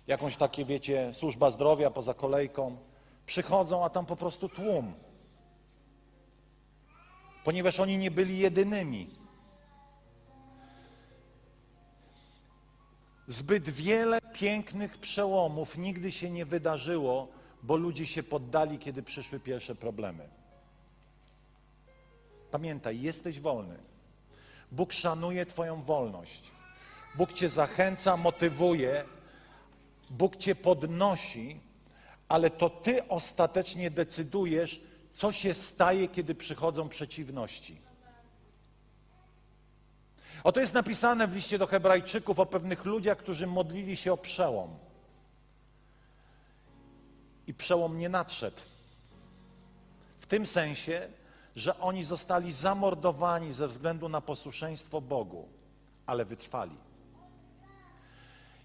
jakąś 0.08 0.38
takie, 0.38 0.66
wiecie, 0.66 1.14
służba 1.14 1.52
zdrowia 1.52 1.92
poza 1.92 2.14
kolejką. 2.14 2.78
Przychodzą, 3.26 3.86
a 3.86 3.90
tam 3.90 4.06
po 4.06 4.16
prostu 4.16 4.50
tłum. 4.50 4.94
Ponieważ 7.44 7.80
oni 7.80 7.98
nie 7.98 8.12
byli 8.12 8.38
jedynymi. 8.38 9.23
Zbyt 13.28 13.70
wiele 13.70 14.20
pięknych 14.34 14.98
przełomów 14.98 15.78
nigdy 15.78 16.12
się 16.12 16.30
nie 16.30 16.46
wydarzyło, 16.46 17.28
bo 17.64 17.76
ludzie 17.76 18.08
się 18.08 18.24
poddali, 18.24 18.80
kiedy 18.80 19.04
przyszły 19.04 19.40
pierwsze 19.40 19.76
problemy. 19.76 20.30
Pamiętaj, 22.52 23.02
jesteś 23.02 23.40
wolny. 23.40 23.78
Bóg 24.72 24.94
szanuje 24.94 25.46
Twoją 25.46 25.84
wolność. 25.84 26.52
Bóg 27.16 27.34
Cię 27.34 27.50
zachęca, 27.50 28.18
motywuje, 28.18 29.04
Bóg 30.10 30.36
Cię 30.38 30.56
podnosi, 30.56 31.60
ale 32.30 32.50
to 32.50 32.70
Ty 32.70 33.08
ostatecznie 33.08 33.92
decydujesz, 33.92 34.82
co 35.10 35.32
się 35.32 35.54
staje, 35.54 36.08
kiedy 36.08 36.36
przychodzą 36.36 36.90
przeciwności. 36.90 37.83
Oto 40.44 40.60
jest 40.60 40.74
napisane 40.74 41.28
w 41.28 41.36
liście 41.36 41.58
do 41.58 41.68
Hebrajczyków 41.68 42.40
o 42.40 42.46
pewnych 42.46 42.86
ludziach, 42.86 43.18
którzy 43.18 43.48
modlili 43.48 43.98
się 43.98 44.14
o 44.14 44.18
przełom. 44.18 44.70
I 47.48 47.54
przełom 47.54 47.98
nie 47.98 48.10
nadszedł. 48.10 48.58
W 50.20 50.26
tym 50.26 50.46
sensie, 50.46 51.08
że 51.56 51.80
oni 51.80 52.04
zostali 52.04 52.54
zamordowani 52.54 53.54
ze 53.54 53.68
względu 53.68 54.10
na 54.10 54.22
posłuszeństwo 54.22 55.02
Bogu, 55.02 55.48
ale 56.06 56.26
wytrwali. 56.26 56.76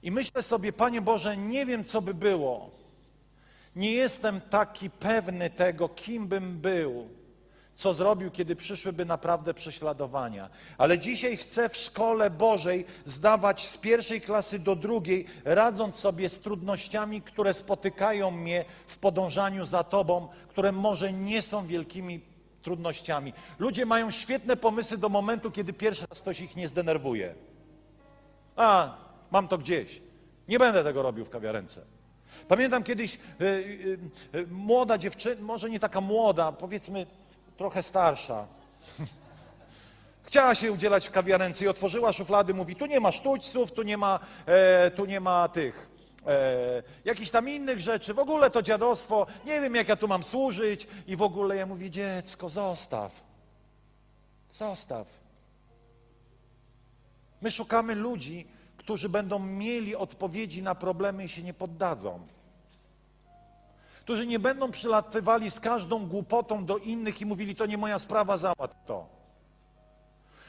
I 0.03 0.11
myślę 0.11 0.43
sobie, 0.43 0.73
Panie 0.73 1.01
Boże, 1.01 1.37
nie 1.37 1.67
wiem, 1.67 1.85
co 1.85 2.03
by 2.03 2.15
było. 2.15 2.71
Nie 3.77 3.93
jestem 3.93 4.41
taki 4.41 4.91
pewny 4.91 5.51
tego, 5.51 5.89
kim 5.89 6.29
bym 6.29 6.61
był, 6.61 7.09
co 7.79 7.95
zrobił, 7.95 8.31
kiedy 8.31 8.57
przyszłyby 8.57 9.05
naprawdę 9.05 9.55
prześladowania. 9.55 10.51
Ale 10.79 10.99
dzisiaj 10.99 11.37
chcę 11.37 11.69
w 11.69 11.77
szkole 11.77 12.31
Bożej 12.31 12.85
zdawać 13.05 13.69
z 13.69 13.77
pierwszej 13.77 14.21
klasy 14.21 14.59
do 14.59 14.77
drugiej, 14.77 15.27
radząc 15.45 15.97
sobie 15.97 16.29
z 16.29 16.39
trudnościami, 16.39 17.23
które 17.23 17.55
spotykają 17.55 18.31
mnie 18.31 18.65
w 18.87 18.99
podążaniu 18.99 19.67
za 19.67 19.85
Tobą, 19.85 20.29
które 20.49 20.73
może 20.73 21.13
nie 21.13 21.43
są 21.43 21.67
wielkimi 21.67 22.21
trudnościami. 22.63 23.33
Ludzie 23.59 23.87
mają 23.87 24.11
świetne 24.11 24.57
pomysły 24.57 24.99
do 24.99 25.09
momentu, 25.09 25.51
kiedy 25.51 25.73
pierwszy 25.73 26.07
raz 26.11 26.23
ktoś 26.23 26.41
ich 26.41 26.57
nie 26.57 26.69
zdenerwuje. 26.69 27.35
A, 28.57 28.97
mam 29.31 29.49
to 29.49 29.59
gdzieś. 29.59 30.03
Nie 30.49 30.59
będę 30.59 30.85
tego 30.85 31.03
robił 31.03 31.25
w 31.25 31.31
kawiarence. 31.31 31.81
Pamiętam 32.49 32.83
kiedyś 32.83 33.15
y, 33.15 33.45
y, 33.45 33.99
y, 34.39 34.47
młoda 34.47 34.99
dziewczyna, 34.99 35.43
może 35.43 35.71
nie 35.71 35.81
taka 35.81 36.01
młoda, 36.01 36.53
powiedzmy 36.53 37.07
trochę 37.59 37.83
starsza. 37.83 38.47
Chciała 40.29 40.55
się 40.55 40.73
udzielać 40.73 41.09
w 41.09 41.11
kawiarence 41.11 41.65
i 41.65 41.69
otworzyła 41.69 42.13
szuflady, 42.13 42.55
mówi, 42.55 42.77
tu 42.77 42.87
nie 42.87 43.01
ma 43.01 43.13
sztućców, 43.13 43.73
tu 43.73 43.83
nie 43.83 43.97
ma, 43.97 44.21
e, 44.47 44.91
tu 44.91 45.05
nie 45.05 45.21
ma 45.21 45.49
tych, 45.49 45.91
e, 46.27 46.83
jakichś 47.05 47.31
tam 47.31 47.49
innych 47.49 47.81
rzeczy, 47.81 48.15
w 48.15 48.19
ogóle 48.19 48.51
to 48.51 48.63
dziadostwo, 48.63 49.27
nie 49.47 49.61
wiem 49.61 49.75
jak 49.75 49.89
ja 49.89 49.97
tu 49.97 50.09
mam 50.09 50.23
służyć 50.23 50.87
i 51.07 51.17
w 51.17 51.23
ogóle 51.23 51.57
ja 51.57 51.67
mówię, 51.67 51.91
dziecko, 51.91 52.51
zostaw, 52.51 53.21
zostaw. 54.51 55.07
My 57.41 57.51
szukamy 57.51 57.95
ludzi, 57.95 58.47
którzy 58.77 59.09
będą 59.09 59.39
mieli 59.39 59.97
odpowiedzi 59.97 60.63
na 60.63 60.75
problemy 60.75 61.25
i 61.25 61.29
się 61.29 61.43
nie 61.43 61.55
poddadzą 61.55 62.21
którzy 64.09 64.27
nie 64.27 64.39
będą 64.39 64.71
przylatywali 64.71 65.51
z 65.51 65.61
każdą 65.61 66.07
głupotą 66.07 66.65
do 66.65 66.79
innych 66.79 67.21
i 67.21 67.27
mówili, 67.27 67.55
to 67.55 67.67
nie 67.67 67.79
moja 67.79 67.99
sprawa, 67.99 68.37
załatw 68.37 68.77
to. 68.87 69.07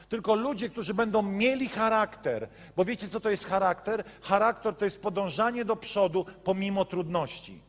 Tylko 0.10 0.36
ludzie, 0.36 0.70
którzy 0.70 0.94
będą 0.94 1.22
mieli 1.22 1.70
charakter, 1.70 2.50
bo 2.76 2.86
wiecie, 2.86 3.08
co 3.08 3.20
to 3.20 3.30
jest 3.30 3.46
charakter? 3.46 4.04
Charakter 4.22 4.76
to 4.76 4.86
jest 4.86 5.02
podążanie 5.02 5.66
do 5.66 5.76
przodu 5.76 6.26
pomimo 6.44 6.86
trudności. 6.86 7.62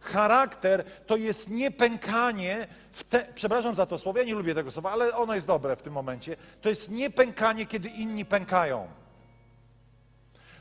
Charakter 0.00 0.84
to 1.06 1.16
jest 1.16 1.50
niepękanie, 1.50 2.66
w 2.90 3.04
te, 3.04 3.26
przepraszam 3.34 3.74
za 3.74 3.86
to 3.86 3.98
słowo, 3.98 4.18
ja 4.18 4.24
nie 4.24 4.34
lubię 4.34 4.54
tego 4.54 4.70
słowa, 4.70 4.90
ale 4.90 5.16
ono 5.16 5.34
jest 5.34 5.46
dobre 5.46 5.76
w 5.76 5.82
tym 5.82 5.92
momencie. 5.92 6.36
To 6.60 6.68
jest 6.68 6.90
niepękanie, 6.90 7.66
kiedy 7.66 7.88
inni 7.88 8.24
pękają. 8.24 8.88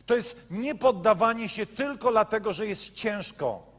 To 0.06 0.15
jest 0.15 0.47
niepoddawanie 0.51 1.49
się 1.49 1.65
tylko 1.65 2.12
dlatego, 2.12 2.54
że 2.54 2.67
jest 2.67 2.93
ciężko. 2.93 3.70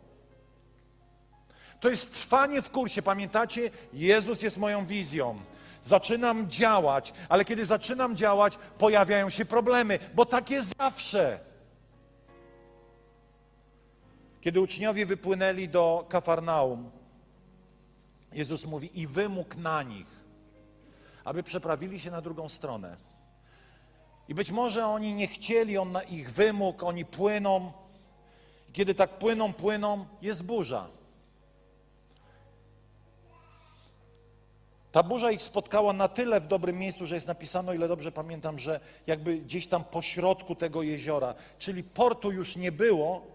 To 1.83 1.91
jest 1.91 2.13
trwanie 2.13 2.63
w 2.63 2.71
kursie. 2.71 3.03
Pamiętacie? 3.03 3.71
Jezus 3.93 4.43
jest 4.43 4.59
moją 4.59 4.87
wizją. 4.87 5.41
Zaczynam 5.83 6.51
działać, 6.51 7.13
ale 7.29 7.45
kiedy 7.45 7.65
zaczynam 7.65 8.17
działać, 8.17 8.59
pojawiają 8.79 9.31
się 9.31 9.45
problemy, 9.45 9.99
bo 10.15 10.27
tak 10.27 10.51
jest 10.51 10.79
zawsze. 10.79 11.41
Kiedy 14.41 14.61
uczniowie 14.61 15.07
wypłynęli 15.07 15.69
do 15.69 16.07
Kafarnaum, 16.09 16.91
Jezus 18.33 18.65
mówi: 18.65 19.01
I 19.01 19.07
wymógł 19.07 19.59
na 19.59 19.83
nich, 19.83 20.07
aby 21.25 21.43
przeprawili 21.43 22.01
się 22.01 22.11
na 22.11 22.21
drugą 22.21 22.49
stronę. 22.49 22.97
I 24.29 24.35
być 24.35 24.51
może 24.51 24.87
oni 24.87 25.15
nie 25.15 25.29
chcieli, 25.29 25.79
on 25.79 25.93
na 25.93 26.03
ich 26.03 26.33
wymóg, 26.33 26.83
oni 26.83 27.05
płyną. 27.05 27.73
Kiedy 28.73 28.95
tak 28.95 29.11
płyną, 29.11 29.53
płyną, 29.53 30.07
jest 30.21 30.43
burza. 30.43 31.02
Ta 34.93 35.03
burza 35.03 35.31
ich 35.31 35.43
spotkała 35.43 35.93
na 35.93 36.09
tyle 36.09 36.41
w 36.41 36.47
dobrym 36.47 36.79
miejscu, 36.79 37.07
że 37.07 37.15
jest 37.15 37.29
napisano, 37.29 37.73
ile 37.73 37.89
dobrze 37.89 38.13
pamiętam, 38.13 38.59
że 38.59 38.81
jakby 39.07 39.39
gdzieś 39.39 39.67
tam 39.67 39.85
po 39.85 40.03
środku 40.03 40.55
tego 40.55 40.83
jeziora, 40.83 41.35
czyli 41.59 41.85
portu 41.85 42.33
już 42.33 42.57
nie 42.57 42.73
było, 42.73 43.27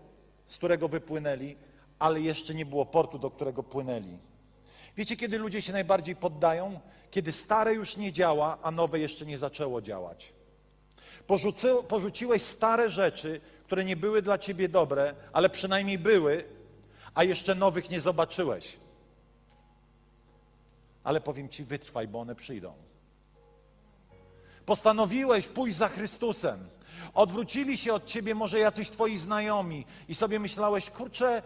z 0.45 0.57
którego 0.57 0.87
wypłynęli, 0.87 1.55
ale 1.99 2.21
jeszcze 2.21 2.53
nie 2.53 2.65
było 2.65 2.85
portu, 2.85 3.19
do 3.19 3.29
którego 3.29 3.63
płynęli. 3.63 4.17
Wiecie, 4.97 5.17
kiedy 5.17 5.37
ludzie 5.37 5.61
się 5.61 5.73
najbardziej 5.73 6.15
poddają? 6.15 6.79
Kiedy 7.11 7.31
stare 7.31 7.73
już 7.73 7.97
nie 7.97 8.11
działa, 8.11 8.57
a 8.61 8.71
nowe 8.71 8.99
jeszcze 8.99 9.25
nie 9.25 9.37
zaczęło 9.37 9.81
działać. 9.81 10.33
Porzucy, 11.27 11.69
porzuciłeś 11.87 12.41
stare 12.41 12.89
rzeczy, 12.89 13.41
które 13.65 13.85
nie 13.85 13.95
były 13.95 14.21
dla 14.21 14.37
ciebie 14.37 14.69
dobre, 14.69 15.13
ale 15.33 15.49
przynajmniej 15.49 15.97
były, 15.97 16.43
a 17.13 17.23
jeszcze 17.23 17.55
nowych 17.55 17.89
nie 17.89 18.01
zobaczyłeś 18.01 18.77
ale 21.07 21.21
powiem 21.21 21.49
Ci, 21.49 21.63
wytrwaj, 21.63 22.07
bo 22.07 22.19
one 22.19 22.35
przyjdą. 22.35 22.73
Postanowiłeś 24.65 25.47
pójść 25.47 25.77
za 25.77 25.87
Chrystusem. 25.87 26.69
Odwrócili 27.13 27.77
się 27.77 27.93
od 27.93 28.05
ciebie 28.05 28.35
może 28.35 28.59
jacyś 28.59 28.89
twoi 28.89 29.17
znajomi 29.17 29.85
i 30.07 30.15
sobie 30.15 30.39
myślałeś, 30.39 30.89
kurczę, 30.89 31.41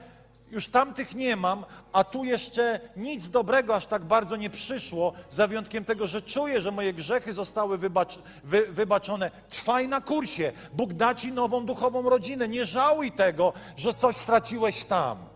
już 0.52 0.68
tamtych 0.68 1.16
nie 1.16 1.36
mam, 1.36 1.66
a 1.94 2.04
tu 2.04 2.24
jeszcze 2.24 2.80
nic 2.98 3.30
dobrego 3.30 3.76
aż 3.76 3.86
tak 3.86 4.06
bardzo 4.06 4.36
nie 4.36 4.50
przyszło, 4.50 5.14
za 5.30 5.48
wyjątkiem 5.48 5.86
tego, 5.86 6.08
że 6.08 6.22
czuję, 6.22 6.62
że 6.62 6.72
moje 6.72 6.94
grzechy 6.94 7.34
zostały 7.34 7.78
wybacz, 7.78 8.20
wy, 8.44 8.68
wybaczone. 8.72 9.32
Trwaj 9.50 9.88
na 9.88 10.02
kursie. 10.02 10.52
Bóg 10.74 10.94
da 10.94 11.16
ci 11.16 11.32
nową 11.32 11.66
duchową 11.66 12.10
rodzinę. 12.10 12.48
Nie 12.48 12.66
żałuj 12.66 13.12
tego, 13.12 13.54
że 13.78 13.94
coś 13.94 14.16
straciłeś 14.16 14.84
tam. 14.84 15.31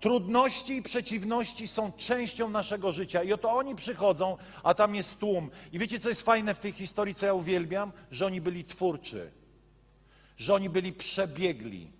Trudności 0.00 0.76
i 0.76 0.82
przeciwności 0.82 1.68
są 1.68 1.92
częścią 1.92 2.50
naszego 2.50 2.92
życia 2.92 3.22
i 3.22 3.32
oto 3.32 3.52
oni 3.52 3.76
przychodzą, 3.76 4.36
a 4.62 4.74
tam 4.74 4.94
jest 4.94 5.20
tłum. 5.20 5.50
I 5.72 5.78
wiecie, 5.78 6.00
co 6.00 6.08
jest 6.08 6.22
fajne 6.22 6.54
w 6.54 6.58
tej 6.58 6.72
historii, 6.72 7.14
co 7.14 7.26
ja 7.26 7.34
uwielbiam? 7.34 7.92
Że 8.10 8.26
oni 8.26 8.40
byli 8.40 8.64
twórczy, 8.64 9.30
że 10.36 10.54
oni 10.54 10.70
byli 10.70 10.92
przebiegli, 10.92 11.90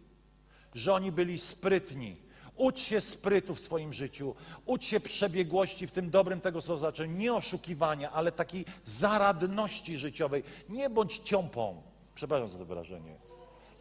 że 0.74 0.94
oni 0.94 1.12
byli 1.12 1.38
sprytni. 1.38 2.16
Ucz 2.56 2.78
się 2.78 3.00
sprytu 3.00 3.54
w 3.54 3.60
swoim 3.60 3.92
życiu, 3.92 4.34
ucz 4.66 4.84
się 4.84 5.00
przebiegłości 5.00 5.86
w 5.86 5.90
tym 5.90 6.10
dobrym 6.10 6.40
tego 6.40 6.62
słowa 6.62 6.78
znaczeniu, 6.78 7.16
nie 7.16 7.34
oszukiwania, 7.34 8.12
ale 8.12 8.32
takiej 8.32 8.64
zaradności 8.84 9.96
życiowej. 9.96 10.42
Nie 10.68 10.90
bądź 10.90 11.18
ciąpą. 11.18 11.82
Przepraszam 12.14 12.48
za 12.48 12.58
to 12.58 12.64
wyrażenie. 12.64 13.16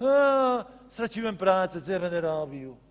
A, 0.02 0.66
straciłem 0.90 1.38
pracę, 1.38 1.82
co 1.82 1.92
ja 1.92 2.00
będę 2.00 2.22
robił? 2.22 2.89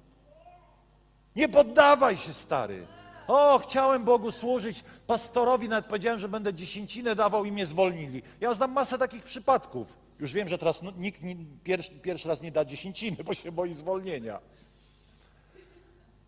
Nie 1.39 1.49
poddawaj 1.49 2.17
się, 2.17 2.35
stary. 2.35 2.87
O, 3.29 3.59
chciałem 3.59 4.05
Bogu 4.05 4.33
służyć. 4.33 4.85
Pastorowi 5.07 5.69
nawet 5.69 5.87
powiedziałem, 5.87 6.19
że 6.19 6.29
będę 6.29 6.55
dziesięcinę 6.55 7.15
dawał 7.15 7.45
i 7.45 7.53
mnie 7.53 7.67
zwolnili. 7.67 8.23
Ja 8.41 8.55
znam 8.55 8.73
masę 8.73 8.99
takich 8.99 9.23
przypadków. 9.23 9.87
Już 10.21 10.33
wiem, 10.33 10.49
że 10.49 10.59
teraz 10.59 10.83
nikt 10.97 11.23
pierwszy, 11.65 11.91
pierwszy 11.91 12.29
raz 12.29 12.43
nie 12.43 12.53
da 12.53 12.65
dziesięciny, 12.65 13.25
bo 13.25 13.35
się 13.35 13.53
boi 13.53 13.75
zwolnienia. 13.75 14.41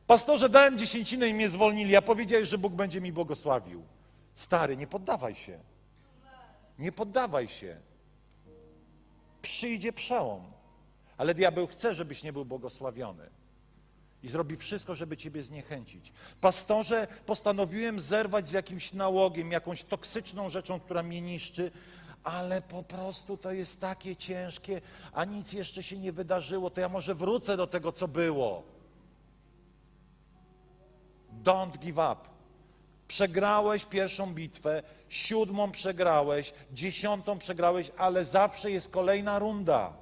Pastorze, 0.07 0.49
dałem 0.49 0.79
dziesięcinę 0.79 1.29
i 1.29 1.35
mnie 1.35 1.49
zwolnili, 1.49 1.97
a 1.97 2.03
powiedziałeś, 2.03 2.49
że 2.49 2.59
Bóg 2.59 2.73
będzie 2.73 3.01
mi 3.01 3.13
błogosławił. 3.13 3.83
Stary, 4.35 4.77
nie 4.77 4.87
poddawaj 4.87 5.35
się. 5.35 5.59
Nie 6.79 6.93
poddawaj 6.93 7.49
się. 7.49 7.77
Przyjdzie 9.43 9.93
przełom. 9.93 10.43
Ale 11.17 11.35
diabeł 11.35 11.67
chce, 11.67 11.95
żebyś 11.95 12.23
nie 12.23 12.33
był 12.33 12.45
błogosławiony 12.45 13.40
i 14.23 14.29
zrobi 14.29 14.57
wszystko, 14.57 14.95
żeby 14.95 15.17
ciebie 15.17 15.43
zniechęcić. 15.43 16.13
Pastorze, 16.41 17.07
postanowiłem 17.27 18.01
zerwać 18.01 18.49
z 18.49 18.53
jakimś 18.53 18.93
nałogiem, 18.93 19.53
jakąś 19.53 19.85
toksyczną 19.85 20.49
rzeczą, 20.49 20.81
która 20.81 21.03
mnie 21.03 21.21
niszczy, 21.21 21.71
ale 22.25 22.63
po 22.63 22.83
prostu 22.83 23.37
to 23.37 23.53
jest 23.53 23.81
takie 23.81 24.17
ciężkie, 24.17 24.81
a 25.13 25.25
nic 25.25 25.53
jeszcze 25.53 25.83
się 25.83 25.99
nie 25.99 26.13
wydarzyło, 26.13 26.71
to 26.71 26.81
ja 26.81 26.89
może 26.89 27.15
wrócę 27.15 27.57
do 27.57 27.67
tego, 27.67 27.93
co 27.93 28.09
było. 28.09 28.63
Don't 31.43 31.79
give 31.79 31.97
up. 31.97 32.17
Przegrałeś 33.09 33.85
pierwszą 33.85 34.35
bitwę, 34.35 34.83
siódmą 35.09 35.71
przegrałeś, 35.71 36.53
dziesiątą 36.73 37.39
przegrałeś, 37.39 37.91
ale 37.97 38.25
zawsze 38.25 38.71
jest 38.71 38.91
kolejna 38.91 39.39
runda, 39.39 39.93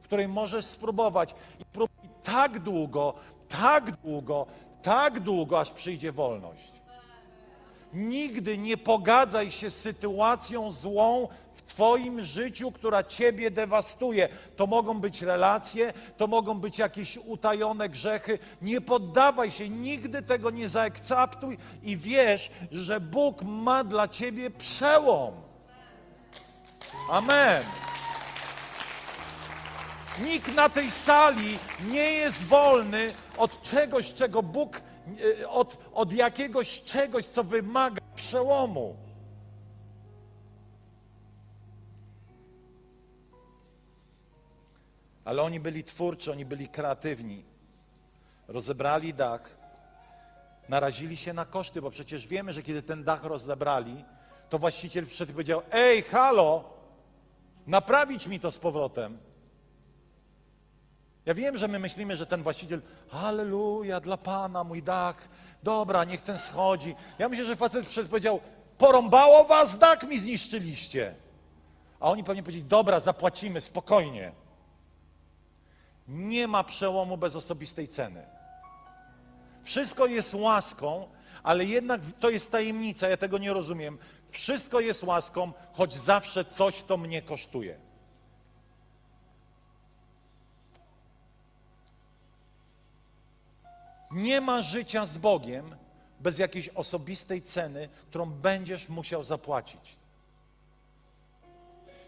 w 0.00 0.04
której 0.04 0.28
możesz 0.28 0.64
spróbować. 0.64 1.34
I 1.58 1.64
próbuj 1.64 1.95
tak 2.26 2.58
długo, 2.58 3.14
tak 3.48 3.96
długo, 3.96 4.46
tak 4.82 5.20
długo, 5.20 5.60
aż 5.60 5.70
przyjdzie 5.70 6.12
wolność. 6.12 6.72
Nigdy 7.92 8.58
nie 8.58 8.76
pogadzaj 8.76 9.50
się 9.50 9.70
z 9.70 9.80
sytuacją 9.80 10.72
złą 10.72 11.28
w 11.54 11.62
Twoim 11.62 12.20
życiu, 12.20 12.72
która 12.72 13.04
Ciebie 13.04 13.50
dewastuje. 13.50 14.28
To 14.56 14.66
mogą 14.66 15.00
być 15.00 15.22
relacje, 15.22 15.92
to 16.16 16.26
mogą 16.26 16.60
być 16.60 16.78
jakieś 16.78 17.18
utajone 17.26 17.88
grzechy. 17.88 18.38
Nie 18.62 18.80
poddawaj 18.80 19.50
się, 19.50 19.68
nigdy 19.68 20.22
tego 20.22 20.50
nie 20.50 20.68
zaakceptuj 20.68 21.58
i 21.82 21.96
wiesz, 21.96 22.50
że 22.72 23.00
Bóg 23.00 23.42
ma 23.42 23.84
dla 23.84 24.08
Ciebie 24.08 24.50
przełom. 24.50 25.34
Amen. 27.10 27.62
Nikt 30.24 30.54
na 30.54 30.68
tej 30.68 30.90
sali 30.90 31.58
nie 31.90 32.12
jest 32.12 32.44
wolny 32.44 33.12
od 33.38 33.62
czegoś, 33.62 34.14
czego 34.14 34.42
Bóg, 34.42 34.80
e, 35.40 35.48
od, 35.48 35.78
od 35.92 36.12
jakiegoś 36.12 36.82
czegoś, 36.82 37.26
co 37.26 37.44
wymaga 37.44 38.00
przełomu. 38.14 38.96
Ale 45.24 45.42
oni 45.42 45.60
byli 45.60 45.84
twórczy, 45.84 46.32
oni 46.32 46.44
byli 46.44 46.68
kreatywni. 46.68 47.44
Rozebrali 48.48 49.14
dach, 49.14 49.56
narazili 50.68 51.16
się 51.16 51.32
na 51.32 51.44
koszty, 51.44 51.82
bo 51.82 51.90
przecież 51.90 52.26
wiemy, 52.26 52.52
że 52.52 52.62
kiedy 52.62 52.82
ten 52.82 53.04
dach 53.04 53.24
rozebrali, 53.24 54.04
to 54.48 54.58
właściciel 54.58 55.06
przyszedł 55.06 55.30
i 55.30 55.34
powiedział: 55.34 55.62
Ej, 55.70 56.02
halo, 56.02 56.64
naprawić 57.66 58.26
mi 58.26 58.40
to 58.40 58.50
z 58.52 58.58
powrotem. 58.58 59.25
Ja 61.26 61.34
wiem, 61.34 61.56
że 61.56 61.68
my 61.68 61.78
myślimy, 61.78 62.16
że 62.16 62.26
ten 62.26 62.42
właściciel, 62.42 62.82
halleluja, 63.08 64.00
dla 64.00 64.16
Pana 64.16 64.64
mój 64.64 64.82
dach, 64.82 65.28
dobra, 65.62 66.04
niech 66.04 66.22
ten 66.22 66.38
schodzi. 66.38 66.94
Ja 67.18 67.28
myślę, 67.28 67.44
że 67.44 67.56
facet 67.56 68.08
powiedział, 68.10 68.40
porąbało 68.78 69.44
was, 69.44 69.78
dach 69.78 70.02
mi 70.02 70.18
zniszczyliście. 70.18 71.14
A 72.00 72.10
oni 72.10 72.24
powinni 72.24 72.42
powiedzieć, 72.42 72.64
dobra, 72.64 73.00
zapłacimy, 73.00 73.60
spokojnie. 73.60 74.32
Nie 76.08 76.48
ma 76.48 76.64
przełomu 76.64 77.16
bez 77.16 77.36
osobistej 77.36 77.88
ceny. 77.88 78.26
Wszystko 79.64 80.06
jest 80.06 80.34
łaską, 80.34 81.08
ale 81.42 81.64
jednak 81.64 82.00
to 82.20 82.30
jest 82.30 82.52
tajemnica, 82.52 83.08
ja 83.08 83.16
tego 83.16 83.38
nie 83.38 83.52
rozumiem. 83.52 83.98
Wszystko 84.30 84.80
jest 84.80 85.02
łaską, 85.02 85.52
choć 85.72 85.96
zawsze 85.96 86.44
coś 86.44 86.82
to 86.82 86.96
mnie 86.96 87.22
kosztuje. 87.22 87.85
Nie 94.10 94.40
ma 94.40 94.62
życia 94.62 95.04
z 95.04 95.16
Bogiem 95.16 95.76
bez 96.20 96.38
jakiejś 96.38 96.68
osobistej 96.68 97.42
ceny, 97.42 97.88
którą 98.08 98.26
będziesz 98.30 98.88
musiał 98.88 99.24
zapłacić. 99.24 99.96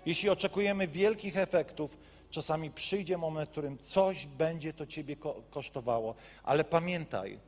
Jeśli 0.06 0.28
oczekujemy 0.28 0.88
wielkich 0.88 1.36
efektów, 1.36 1.98
czasami 2.30 2.70
przyjdzie 2.70 3.18
moment, 3.18 3.48
w 3.48 3.52
którym 3.52 3.78
coś 3.78 4.26
będzie 4.26 4.72
to 4.72 4.86
ciebie 4.86 5.16
ko 5.16 5.42
kosztowało, 5.50 6.14
ale 6.44 6.64
pamiętaj, 6.64 7.38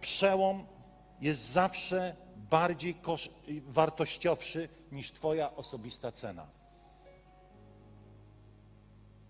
przełom 0.00 0.66
jest 1.20 1.40
zawsze 1.40 2.16
bardziej 2.50 2.94
wartościowszy 3.66 4.68
niż 4.92 5.12
Twoja 5.12 5.54
osobista 5.56 6.12
cena. 6.12 6.46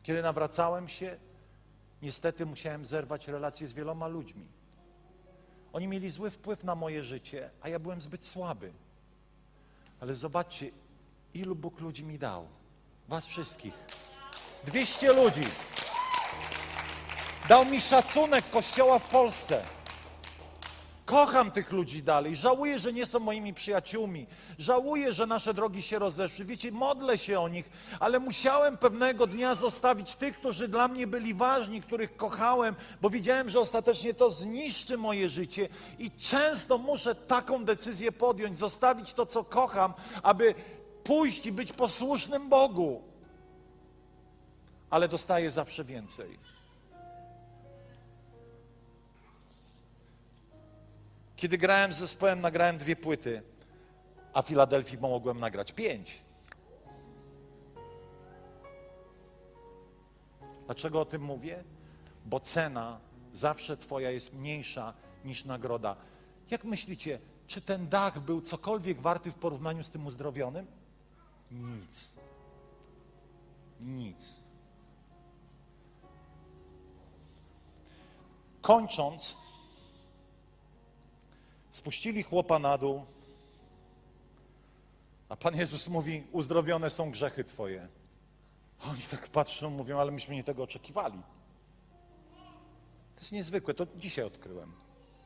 Kiedy 0.02 0.22
nawracałem 0.22 0.88
się, 0.88 1.16
niestety 2.02 2.46
musiałem 2.46 2.86
zerwać 2.86 3.28
relacje 3.28 3.68
z 3.68 3.72
wieloma 3.72 4.06
ludźmi. 4.06 4.46
Oni 5.72 5.88
mieli 5.88 6.10
zły 6.10 6.30
wpływ 6.30 6.64
na 6.64 6.74
moje 6.74 7.02
życie, 7.02 7.50
a 7.60 7.68
ja 7.68 7.78
byłem 7.78 8.00
zbyt 8.00 8.24
słaby. 8.24 8.72
Ale 10.00 10.14
zobaczcie, 10.14 10.70
ilu 11.34 11.54
Bóg 11.54 11.80
ludzi 11.80 12.04
mi 12.04 12.18
dał. 12.18 12.48
Was 13.08 13.26
wszystkich. 13.26 13.74
200 14.64 15.12
ludzi. 15.12 15.42
Dał 17.48 17.64
mi 17.64 17.80
szacunek 17.80 18.50
Kościoła 18.50 18.98
w 18.98 19.08
Polsce. 19.08 19.64
Kocham 21.04 21.50
tych 21.50 21.72
ludzi 21.72 22.02
dalej. 22.02 22.36
Żałuję, 22.36 22.78
że 22.78 22.92
nie 22.92 23.06
są 23.06 23.18
moimi 23.18 23.54
przyjaciółmi. 23.54 24.26
Żałuję, 24.58 25.12
że 25.12 25.26
nasze 25.26 25.54
drogi 25.54 25.82
się 25.82 25.98
rozeszły. 25.98 26.44
Wiecie, 26.44 26.72
modlę 26.72 27.18
się 27.18 27.40
o 27.40 27.48
nich, 27.48 27.70
ale 28.00 28.20
musiałem 28.20 28.78
pewnego 28.78 29.26
dnia 29.26 29.54
zostawić 29.54 30.14
tych, 30.14 30.38
którzy 30.38 30.68
dla 30.68 30.88
mnie 30.88 31.06
byli 31.06 31.34
ważni, 31.34 31.82
których 31.82 32.16
kochałem, 32.16 32.74
bo 33.00 33.10
wiedziałem, 33.10 33.48
że 33.48 33.60
ostatecznie 33.60 34.14
to 34.14 34.30
zniszczy 34.30 34.98
moje 34.98 35.28
życie 35.28 35.68
i 35.98 36.10
często 36.10 36.78
muszę 36.78 37.14
taką 37.14 37.64
decyzję 37.64 38.12
podjąć, 38.12 38.58
zostawić 38.58 39.12
to, 39.12 39.26
co 39.26 39.44
kocham, 39.44 39.94
aby 40.22 40.54
pójść 41.04 41.46
i 41.46 41.52
być 41.52 41.72
posłusznym 41.72 42.48
Bogu. 42.48 43.02
Ale 44.90 45.08
dostaję 45.08 45.50
zawsze 45.50 45.84
więcej. 45.84 46.38
Kiedy 51.42 51.58
grałem 51.58 51.92
z 51.92 51.96
zespołem, 51.96 52.40
nagrałem 52.40 52.78
dwie 52.78 52.96
płyty, 52.96 53.42
a 54.32 54.42
Filadelfii 54.42 54.98
pomogłem 54.98 55.40
nagrać 55.40 55.72
pięć. 55.72 56.18
Dlaczego 60.66 61.00
o 61.00 61.04
tym 61.04 61.22
mówię? 61.22 61.64
Bo 62.24 62.40
cena 62.40 63.00
zawsze 63.32 63.76
Twoja 63.76 64.10
jest 64.10 64.34
mniejsza 64.34 64.94
niż 65.24 65.44
nagroda. 65.44 65.96
Jak 66.50 66.64
myślicie, 66.64 67.18
czy 67.46 67.60
ten 67.60 67.88
dach 67.88 68.20
był 68.20 68.40
cokolwiek 68.40 69.00
warty 69.00 69.32
w 69.32 69.34
porównaniu 69.34 69.84
z 69.84 69.90
tym 69.90 70.06
uzdrowionym? 70.06 70.66
Nic. 71.50 72.12
Nic. 73.80 74.40
Kończąc, 78.60 79.41
spuścili 81.72 82.22
chłopa 82.22 82.58
na 82.58 82.78
dół, 82.78 83.04
a 85.28 85.36
Pan 85.36 85.56
Jezus 85.56 85.88
mówi: 85.88 86.22
Uzdrowione 86.32 86.90
są 86.90 87.10
grzechy 87.10 87.44
Twoje. 87.44 87.88
A 88.80 88.90
oni 88.90 89.02
tak 89.02 89.28
patrzą, 89.28 89.70
mówią: 89.70 89.98
Ale 89.98 90.12
myśmy 90.12 90.34
nie 90.34 90.44
tego 90.44 90.62
oczekiwali. 90.62 91.18
To 93.14 93.20
jest 93.20 93.32
niezwykłe, 93.32 93.74
to 93.74 93.86
dzisiaj 93.96 94.24
odkryłem. 94.24 94.72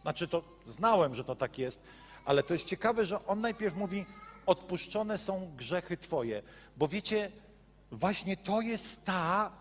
Znaczy, 0.03 0.28
to 0.28 0.42
znałem, 0.66 1.14
że 1.14 1.24
to 1.24 1.36
tak 1.36 1.59
jest, 1.59 1.82
ale 2.24 2.42
to 2.42 2.53
jest 2.53 2.66
ciekawe, 2.66 3.07
że 3.07 3.26
on 3.26 3.40
najpierw 3.40 3.76
mówi: 3.76 4.07
Odpuszczone 4.47 5.18
są 5.18 5.51
grzechy 5.57 5.97
Twoje. 5.97 6.42
Bo 6.76 6.88
wiecie, 6.88 7.30
właśnie 7.90 8.36
to 8.36 8.61
jest 8.61 9.05
ta, 9.05 9.53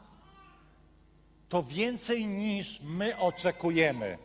to 1.49 1.63
więcej 1.63 2.25
niż 2.25 2.81
my 2.81 3.19
oczekujemy. 3.19 4.17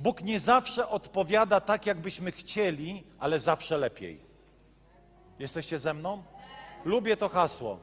Bóg 0.00 0.22
nie 0.22 0.40
zawsze 0.40 0.88
odpowiada 0.88 1.60
tak, 1.60 1.86
jakbyśmy 1.86 2.32
chcieli, 2.32 3.04
ale 3.18 3.40
zawsze 3.40 3.78
lepiej. 3.78 4.20
Jesteście 5.38 5.78
ze 5.78 5.94
mną? 5.94 6.22
Lubię 6.84 7.16
to 7.16 7.28
hasło. 7.28 7.78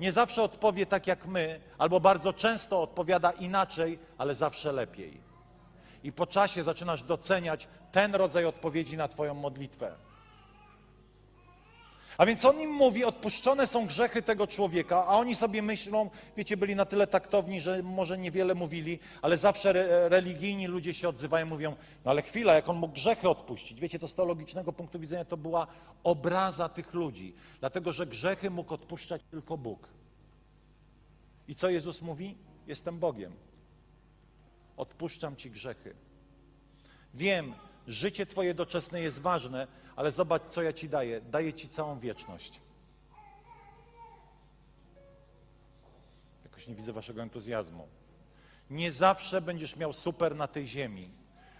Nie 0.00 0.12
zawsze 0.12 0.42
odpowie 0.42 0.86
tak 0.86 1.06
jak 1.06 1.26
my, 1.26 1.60
albo 1.78 2.00
bardzo 2.00 2.32
często 2.32 2.82
odpowiada 2.82 3.30
inaczej, 3.30 3.98
ale 4.18 4.34
zawsze 4.34 4.72
lepiej. 4.72 5.20
I 6.04 6.12
po 6.12 6.26
czasie 6.26 6.62
zaczynasz 6.62 7.02
doceniać 7.02 7.68
ten 7.92 8.14
rodzaj 8.14 8.44
odpowiedzi 8.44 8.96
na 8.96 9.08
Twoją 9.08 9.34
modlitwę. 9.34 9.94
A 12.18 12.26
więc 12.26 12.44
on 12.44 12.60
im 12.60 12.70
mówi, 12.70 13.04
odpuszczone 13.04 13.66
są 13.66 13.86
grzechy 13.86 14.22
tego 14.22 14.46
człowieka, 14.46 15.06
a 15.06 15.16
oni 15.16 15.36
sobie 15.36 15.62
myślą, 15.62 16.10
wiecie, 16.36 16.56
byli 16.56 16.76
na 16.76 16.84
tyle 16.84 17.06
taktowni, 17.06 17.60
że 17.60 17.82
może 17.82 18.18
niewiele 18.18 18.54
mówili, 18.54 18.98
ale 19.22 19.38
zawsze 19.38 19.70
re, 19.70 20.08
religijni 20.08 20.66
ludzie 20.66 20.94
się 20.94 21.08
odzywają, 21.08 21.46
mówią, 21.46 21.76
no 22.04 22.10
ale 22.10 22.22
chwila, 22.22 22.54
jak 22.54 22.68
on 22.68 22.76
mógł 22.76 22.94
grzechy 22.94 23.28
odpuścić? 23.28 23.80
Wiecie, 23.80 23.98
to 23.98 24.08
z 24.08 24.14
teologicznego 24.14 24.72
punktu 24.72 25.00
widzenia 25.00 25.24
to 25.24 25.36
była 25.36 25.66
obraza 26.04 26.68
tych 26.68 26.94
ludzi, 26.94 27.34
dlatego 27.60 27.92
że 27.92 28.06
grzechy 28.06 28.50
mógł 28.50 28.74
odpuszczać 28.74 29.22
tylko 29.30 29.58
Bóg. 29.58 29.88
I 31.48 31.54
co 31.54 31.70
Jezus 31.70 32.02
mówi? 32.02 32.36
Jestem 32.66 32.98
Bogiem. 32.98 33.32
Odpuszczam 34.76 35.36
ci 35.36 35.50
grzechy. 35.50 35.94
Wiem, 37.14 37.54
życie 37.88 38.26
twoje 38.26 38.54
doczesne 38.54 39.00
jest 39.00 39.20
ważne, 39.20 39.66
ale 40.02 40.12
zobacz, 40.12 40.42
co 40.42 40.62
ja 40.62 40.72
ci 40.72 40.88
daję. 40.88 41.20
Daję 41.20 41.54
ci 41.54 41.68
całą 41.68 41.98
wieczność. 41.98 42.60
Jakoś 46.44 46.66
nie 46.66 46.74
widzę 46.74 46.92
waszego 46.92 47.22
entuzjazmu. 47.22 47.88
Nie 48.70 48.92
zawsze 48.92 49.40
będziesz 49.40 49.76
miał 49.76 49.92
super 49.92 50.36
na 50.36 50.48
tej 50.48 50.68
ziemi, 50.68 51.10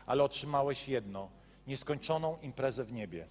ale 0.06 0.24
otrzymałeś 0.24 0.88
jedno 0.88 1.30
nieskończoną 1.66 2.38
imprezę 2.40 2.84
w 2.84 2.92
niebie. 2.92 3.26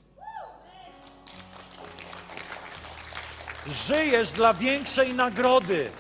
Żyjesz 3.68 4.32
dla 4.32 4.54
większej 4.54 5.14
nagrody. 5.14 5.92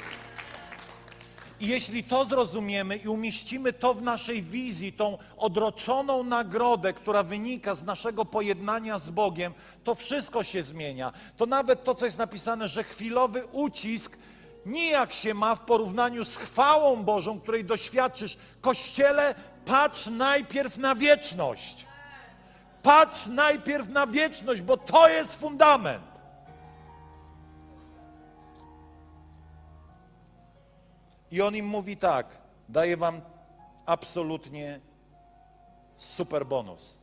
I 1.62 1.68
jeśli 1.68 2.04
to 2.04 2.26
zrozumiemy 2.26 2.98
i 2.98 3.08
umieścimy 3.08 3.74
to 3.74 3.94
w 3.94 4.02
naszej 4.02 4.44
wizji, 4.44 4.94
tą 4.94 5.18
odroczoną 5.38 6.24
nagrodę, 6.24 6.94
która 6.94 7.24
wynika 7.24 7.76
z 7.76 7.84
naszego 7.84 8.26
pojednania 8.26 8.98
z 8.98 9.10
Bogiem, 9.10 9.54
to 9.84 9.96
wszystko 9.96 10.44
się 10.44 10.64
zmienia. 10.64 11.14
To 11.38 11.46
nawet 11.46 11.84
to, 11.84 11.96
co 11.96 12.06
jest 12.06 12.18
napisane, 12.18 12.68
że 12.68 12.84
chwilowy 12.84 13.46
ucisk 13.52 14.18
nijak 14.66 15.14
się 15.14 15.34
ma 15.34 15.56
w 15.56 15.60
porównaniu 15.60 16.26
z 16.26 16.38
chwałą 16.38 17.04
Bożą, 17.04 17.40
której 17.40 17.66
doświadczysz. 17.66 18.38
Kościele, 18.62 19.36
patrz 19.66 20.08
najpierw 20.08 20.78
na 20.78 20.96
wieczność. 20.96 21.86
Patrz 22.84 23.28
najpierw 23.28 23.90
na 23.90 24.08
wieczność, 24.08 24.62
bo 24.62 24.78
to 24.78 25.10
jest 25.10 25.36
fundament. 25.36 26.11
I 31.32 31.42
on 31.42 31.56
im 31.56 31.66
mówi 31.66 31.98
tak: 31.98 32.38
daję 32.70 32.98
wam 32.98 33.22
absolutnie 33.86 34.80
super 35.98 36.46
bonus. 36.46 37.02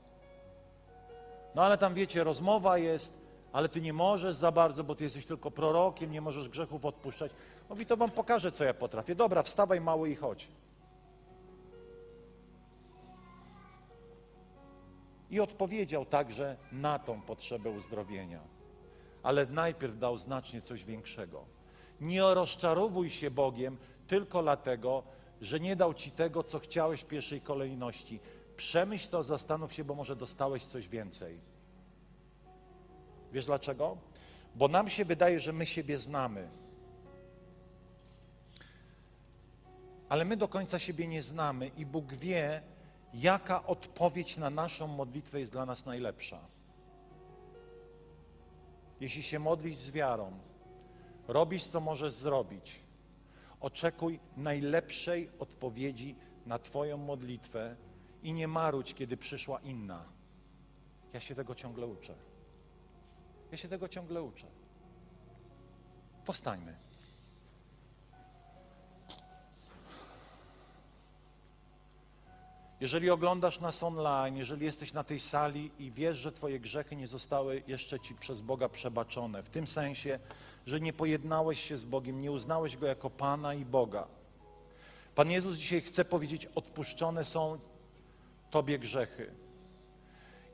No 1.55 1.63
ale 1.63 1.79
tam 1.79 1.95
wiecie, 1.95 2.25
rozmowa 2.25 2.79
jest, 2.79 3.29
ale 3.53 3.69
ty 3.69 3.81
nie 3.81 3.93
możesz 3.93 4.37
za 4.37 4.53
bardzo, 4.53 4.85
bo 4.85 4.95
ty 4.95 5.05
jesteś 5.05 5.27
tylko 5.27 5.51
prorokiem, 5.51 6.13
nie 6.13 6.21
możesz 6.21 6.49
grzechów 6.49 6.85
odpuszczać. 6.85 7.33
Mówi, 7.71 7.87
to 7.87 7.97
wam 7.97 8.11
pokażę, 8.11 8.53
co 8.53 8.65
ja 8.65 8.75
potrafię. 8.75 9.15
Dobra, 9.15 9.43
wstawaj 9.43 9.81
mały 9.81 10.11
i 10.11 10.17
chodź. 10.17 10.49
I 15.31 15.41
odpowiedział 15.41 16.05
także 16.05 16.57
na 16.73 16.99
tą 16.99 17.21
potrzebę 17.21 17.71
uzdrowienia. 17.71 18.41
Ale 19.23 19.47
najpierw 19.47 19.99
dał 19.99 20.19
znacznie 20.19 20.61
coś 20.61 20.85
większego. 20.85 21.45
Nie 22.01 22.35
rozczarowuj 22.35 23.11
się 23.11 23.31
Bogiem 23.31 23.77
tylko 24.09 24.43
dlatego, 24.43 25.03
że 25.41 25.61
nie 25.61 25.77
dał 25.77 25.95
ci 25.95 26.11
tego, 26.11 26.43
co 26.43 26.59
chciałeś 26.59 27.01
w 27.01 27.07
pierwszej 27.07 27.41
kolejności. 27.41 28.21
Przemyśl 28.57 29.09
to, 29.09 29.23
zastanów 29.23 29.73
się, 29.73 29.85
bo 29.85 29.95
może 29.95 30.17
dostałeś 30.17 30.65
coś 30.65 30.89
więcej. 30.89 31.41
Wiesz 33.33 33.47
dlaczego? 33.47 33.97
Bo 34.55 34.69
nam 34.69 34.91
się 34.91 35.05
wydaje, 35.05 35.41
że 35.41 35.53
my 35.53 35.67
siebie 35.67 35.99
znamy. 35.99 36.49
Ale 40.09 40.25
my 40.25 40.37
do 40.37 40.49
końca 40.49 40.79
siebie 40.79 41.07
nie 41.07 41.23
znamy 41.23 41.69
i 41.77 41.87
Bóg 41.87 42.15
wie, 42.15 42.63
jaka 43.15 43.67
odpowiedź 43.67 44.37
na 44.37 44.51
naszą 44.51 44.87
modlitwę 44.87 45.41
jest 45.41 45.53
dla 45.53 45.67
nas 45.67 45.87
najlepsza. 45.87 46.41
Jeśli 49.01 49.23
się 49.23 49.39
modlisz 49.39 49.77
z 49.77 49.91
wiarą, 49.91 50.33
robisz, 51.29 51.65
co 51.65 51.81
możesz 51.81 52.15
zrobić, 52.15 52.81
oczekuj 53.61 54.21
najlepszej 54.37 55.31
odpowiedzi 55.39 56.17
na 56.47 56.59
Twoją 56.59 56.97
modlitwę 56.97 57.77
i 58.23 58.33
nie 58.33 58.49
marudź, 58.49 58.95
kiedy 58.95 59.17
przyszła 59.17 59.61
inna. 59.61 60.05
Ja 61.13 61.21
się 61.21 61.35
tego 61.35 61.55
ciągle 61.55 61.87
uczę. 61.87 62.15
Ja 63.51 63.57
się 63.57 63.69
tego 63.69 63.89
ciągle 63.89 64.23
uczę. 64.23 64.47
Powstańmy. 66.25 66.88
Jeżeli 72.81 73.11
oglądasz 73.11 73.61
nas 73.61 73.83
online, 73.83 74.37
jeżeli 74.37 74.67
jesteś 74.67 74.93
na 74.93 75.05
tej 75.05 75.21
sali 75.21 75.71
i 75.79 75.91
wiesz, 75.91 76.17
że 76.17 76.33
Twoje 76.33 76.61
grzechy 76.61 76.97
nie 76.97 77.07
zostały 77.07 77.63
jeszcze 77.67 78.01
Ci 78.01 78.15
przez 78.15 78.41
Boga 78.41 78.69
przebaczone, 78.69 79.43
w 79.43 79.51
tym 79.51 79.67
sensie, 79.67 80.19
że 80.67 80.81
nie 80.81 80.93
pojednałeś 80.93 81.61
się 81.61 81.77
z 81.77 81.85
Bogiem, 81.85 82.21
nie 82.21 82.33
uznałeś 82.33 82.77
Go 82.77 82.87
jako 82.87 83.11
Pana 83.11 83.55
i 83.55 83.65
Boga. 83.65 84.07
Pan 85.15 85.31
Jezus 85.31 85.57
dzisiaj 85.57 85.81
chce 85.81 86.05
powiedzieć, 86.05 86.47
odpuszczone 86.55 87.25
są 87.25 87.59
Tobie 88.51 88.79
grzechy. 88.79 89.31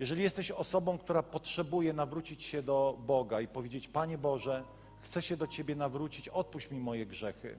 Jeżeli 0.01 0.23
jesteś 0.23 0.51
osobą, 0.51 0.99
która 0.99 1.23
potrzebuje 1.23 1.93
nawrócić 1.93 2.43
się 2.43 2.63
do 2.63 2.99
Boga 3.07 3.41
i 3.41 3.49
powiedzieć, 3.49 3.89
Panie 3.89 4.19
Boże, 4.19 4.65
chcę 5.01 5.23
się 5.23 5.37
do 5.37 5.47
Ciebie 5.47 5.77
nawrócić, 5.77 6.29
odpuść 6.29 6.71
mi 6.71 6.79
moje 6.79 7.07
grzechy. 7.07 7.59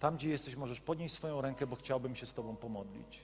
Tam, 0.00 0.16
gdzie 0.16 0.28
jesteś, 0.28 0.56
możesz 0.56 0.80
podnieść 0.80 1.14
swoją 1.14 1.40
rękę, 1.40 1.66
bo 1.66 1.76
chciałbym 1.76 2.16
się 2.16 2.26
z 2.26 2.32
Tobą 2.34 2.56
pomodlić. 2.56 3.20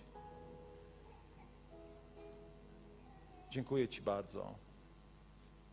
Dziękuję 3.51 3.89
Ci 3.89 4.03
bardzo. 4.03 4.55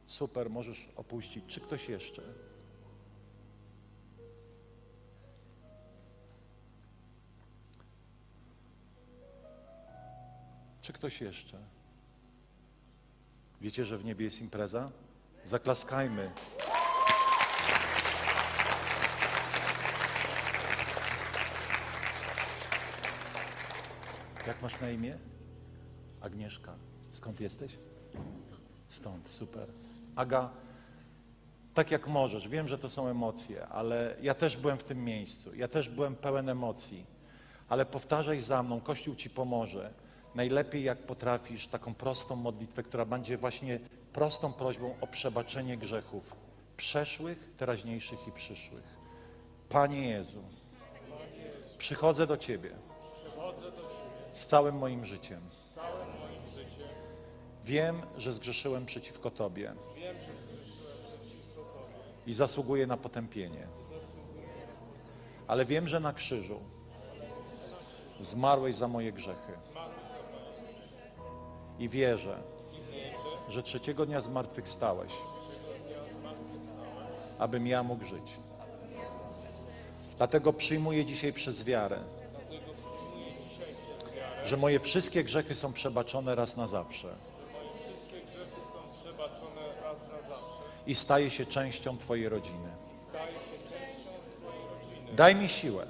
Super, 0.06 0.50
możesz 0.50 0.90
opuścić. 0.96 1.46
Czy 1.48 1.62
ktoś 1.62 1.90
jeszcze? 1.90 2.22
Czy 10.82 10.94
ktoś 10.94 11.22
jeszcze? 11.22 11.58
Wiecie, 13.62 13.86
że 13.86 13.98
w 13.98 14.06
niebie 14.06 14.26
jest 14.26 14.42
impreza? 14.42 14.92
Zaklaskajmy. 15.44 16.32
Jak 24.48 24.62
masz 24.62 24.82
na 24.82 24.90
imię? 24.90 25.18
Agnieszka. 26.22 26.74
Skąd 27.12 27.40
jesteś? 27.40 27.78
Stąd, 28.88 29.30
super. 29.30 29.68
Aga, 30.16 30.50
tak 31.74 31.92
jak 31.92 32.08
możesz, 32.08 32.48
wiem, 32.48 32.68
że 32.68 32.78
to 32.78 32.90
są 32.90 33.08
emocje, 33.08 33.68
ale 33.68 34.16
ja 34.22 34.34
też 34.34 34.58
byłem 34.58 34.78
w 34.78 34.84
tym 34.84 35.06
miejscu, 35.06 35.56
ja 35.56 35.68
też 35.68 35.90
byłem 35.90 36.16
pełen 36.16 36.50
emocji, 36.50 37.06
ale 37.70 37.86
powtarzaj 37.86 38.42
za 38.42 38.64
mną, 38.64 38.82
Kościół 38.82 39.16
ci 39.16 39.30
pomoże. 39.30 39.94
najlepiej 40.36 40.84
jak 40.84 40.98
potrafisz 40.98 41.68
taką 41.68 41.94
prostą 41.94 42.36
modlitwę, 42.36 42.84
która 42.84 43.06
będzie 43.06 43.38
właśnie 43.38 43.80
prostą 44.14 44.54
prośbą 44.54 44.96
o 45.02 45.08
przebaczenie 45.08 45.78
grzechów 45.78 46.36
przeszłych, 46.78 47.54
teraźniejszych 47.58 48.28
i 48.28 48.32
przyszłych. 48.32 48.84
Panie 49.70 50.10
Jezu, 50.10 50.44
przychodzę 51.78 52.28
do 52.28 52.38
Ciebie 52.38 52.72
z 54.32 54.46
całym 54.46 54.78
moim 54.78 55.06
życiem. 55.06 55.42
Wiem, 57.64 58.02
że 58.18 58.34
zgrzeszyłem 58.34 58.86
przeciwko 58.86 59.32
Tobie 59.32 59.74
i 62.28 62.34
zasługuję 62.34 62.88
na 62.88 62.98
potępienie. 62.98 63.68
Ale 65.48 65.66
wiem, 65.66 65.88
że 65.88 66.00
na 66.00 66.14
krzyżu 66.14 66.60
zmarłeś 68.20 68.76
za 68.76 68.88
moje 68.88 69.12
grzechy. 69.12 69.54
I 71.80 71.90
wierzę, 71.90 72.44
że 73.50 73.64
trzeciego 73.64 74.06
dnia 74.06 74.22
zmartwychwstałeś, 74.22 75.12
abym 77.40 77.68
ja 77.68 77.84
mógł 77.84 78.06
żyć. 78.06 78.40
Dlatego 80.18 80.54
przyjmuję 80.54 81.06
dzisiaj 81.06 81.34
przez 81.34 81.64
wiarę, 81.64 82.04
że 84.46 84.58
moje 84.58 84.80
wszystkie 84.80 85.24
grzechy 85.24 85.56
są 85.56 85.74
przebaczone 85.74 86.36
raz 86.36 86.58
na 86.58 86.68
zawsze 86.68 87.16
i 90.88 90.96
staję 90.96 91.32
się 91.32 91.46
częścią 91.46 91.98
Twojej 91.98 92.30
rodziny. 92.30 92.70
Daj 95.14 95.36
mi 95.36 95.50
siłę, 95.50 95.88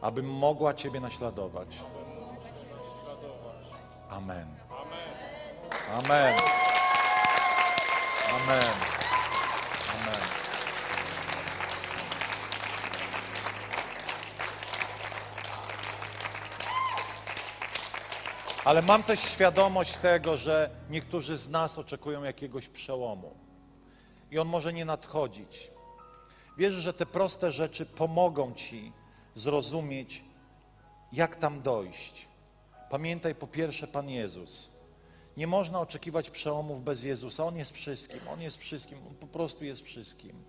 abym 0.00 0.26
mogła 0.26 0.74
Ciebie 0.74 1.00
naśladować. 1.00 1.68
Amen. 4.10 4.46
Amen. 5.94 6.34
Amen. 8.30 8.99
Ale 18.64 18.82
mam 18.82 19.02
też 19.02 19.20
świadomość 19.20 19.96
tego, 19.96 20.36
że 20.36 20.70
niektórzy 20.90 21.38
z 21.38 21.48
nas 21.48 21.78
oczekują 21.78 22.22
jakiegoś 22.22 22.68
przełomu. 22.68 23.34
I 24.30 24.38
on 24.38 24.48
może 24.48 24.72
nie 24.72 24.84
nadchodzić. 24.84 25.70
Wierzę, 26.58 26.80
że 26.80 26.92
te 26.92 27.06
proste 27.06 27.52
rzeczy 27.52 27.86
pomogą 27.86 28.54
ci 28.54 28.92
zrozumieć, 29.34 30.24
jak 31.12 31.36
tam 31.36 31.62
dojść. 31.62 32.28
Pamiętaj 32.90 33.34
po 33.34 33.46
pierwsze 33.46 33.86
Pan 33.86 34.08
Jezus. 34.08 34.70
Nie 35.36 35.46
można 35.46 35.80
oczekiwać 35.80 36.30
przełomów 36.30 36.84
bez 36.84 37.02
Jezusa. 37.02 37.44
On 37.44 37.56
jest 37.56 37.72
wszystkim, 37.72 38.20
On 38.32 38.40
jest 38.40 38.56
wszystkim, 38.56 38.98
On 39.08 39.14
po 39.14 39.26
prostu 39.26 39.64
jest 39.64 39.82
wszystkim. 39.82 40.44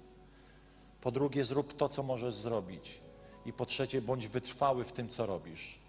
Po 1.01 1.11
drugie, 1.11 1.45
zrób 1.45 1.77
to, 1.77 1.89
co 1.89 2.03
możesz 2.03 2.35
zrobić. 2.35 3.01
I 3.45 3.53
po 3.53 3.65
trzecie, 3.65 4.01
bądź 4.01 4.27
wytrwały 4.27 4.83
w 4.83 4.91
tym, 4.91 5.09
co 5.09 5.25
robisz. 5.25 5.80